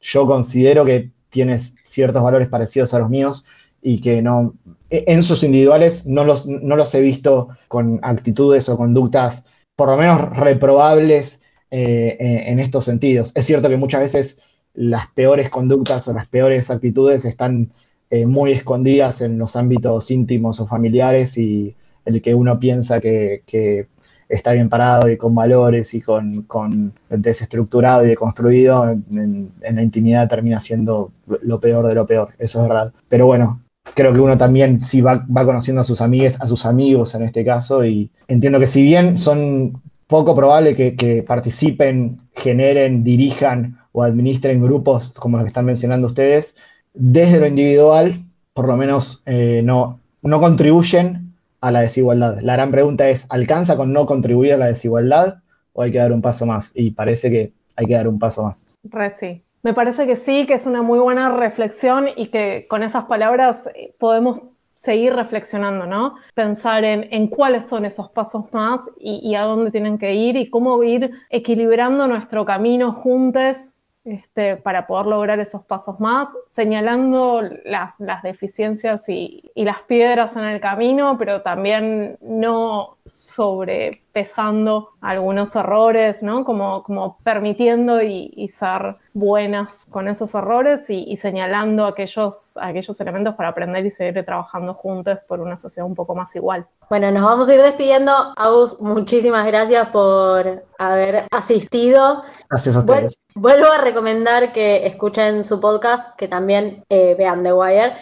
[0.01, 3.47] yo considero que tiene ciertos valores parecidos a los míos
[3.83, 4.55] y que no,
[4.91, 9.47] e- en sus individuales no los, no los he visto con actitudes o conductas
[9.77, 13.33] por lo menos reprobables eh, en, en estos sentidos.
[13.35, 14.41] Es cierto que muchas veces
[14.75, 17.71] las peores conductas o las peores actitudes están
[18.11, 23.43] eh, muy escondidas en los ámbitos íntimos o familiares y el que uno piensa que,
[23.47, 23.89] que
[24.29, 30.61] está bien parado y con valores y con, desestructurado y deconstruido, en la intimidad termina
[30.61, 31.13] siendo
[31.43, 32.93] lo peor de lo peor, eso es verdad.
[33.09, 33.64] Pero bueno,
[33.95, 37.23] creo que uno también sí va, va conociendo a sus amigues, a sus amigos en
[37.23, 43.79] este caso, y entiendo que si bien son poco probable que, que participen, generen, dirijan
[43.93, 46.57] o administren grupos como los que están mencionando ustedes,
[46.95, 52.41] desde lo individual, por lo menos eh, no, no contribuyen a la desigualdad.
[52.41, 55.39] La gran pregunta es, ¿alcanza con no contribuir a la desigualdad
[55.73, 56.71] o hay que dar un paso más?
[56.75, 58.65] Y parece que hay que dar un paso más.
[58.85, 59.43] Re sí.
[59.65, 63.67] Me parece que sí, que es una muy buena reflexión y que con esas palabras
[63.75, 64.41] eh, podemos
[64.75, 66.17] seguir reflexionando, ¿no?
[66.35, 70.51] Pensar en, cuáles son esos pasos más y, y a dónde tienen que ir y
[70.51, 77.99] cómo ir equilibrando nuestro camino juntos este, para poder lograr esos pasos más, señalando las,
[77.99, 86.23] las deficiencias y, y las piedras en el camino, pero también no sobrepesando algunos errores,
[86.23, 86.45] ¿no?
[86.45, 93.01] Como, como permitiendo y, y ser buenas con esos errores y, y señalando aquellos, aquellos
[93.01, 96.67] elementos para aprender y seguir trabajando juntos por una sociedad un poco más igual.
[96.91, 98.13] Bueno, nos vamos a ir despidiendo.
[98.37, 102.23] Agus, muchísimas gracias por haber asistido.
[102.51, 103.24] Gracias a Bueno, ustedes.
[103.35, 107.93] Vuelvo a recomendar que escuchen su podcast, que también eh, vean The Wire.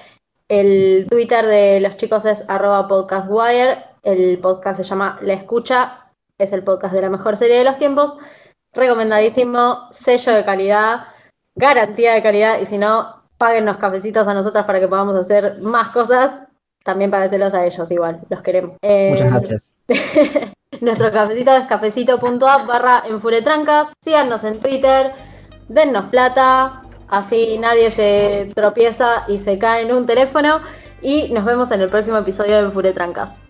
[0.48, 3.84] El Twitter de los chicos es arroba podcastwire.
[4.02, 7.78] El podcast se llama La Escucha, es el podcast de la mejor serie de los
[7.78, 8.16] tiempos.
[8.74, 11.08] Recomendadísimo, sello de calidad,
[11.54, 15.60] garantía de calidad, y si no, paguen los cafecitos a nosotras para que podamos hacer
[15.60, 16.42] más cosas.
[16.84, 18.76] También pagárselos a ellos igual, los queremos.
[18.82, 20.52] Eh, Muchas gracias.
[20.80, 23.92] Nuestro cafecito es cafecito.app barra enfuretrancas.
[24.00, 25.12] Síganos en Twitter,
[25.68, 30.60] dennos plata, así nadie se tropieza y se cae en un teléfono.
[31.02, 33.42] Y nos vemos en el próximo episodio de Enfuretrancas.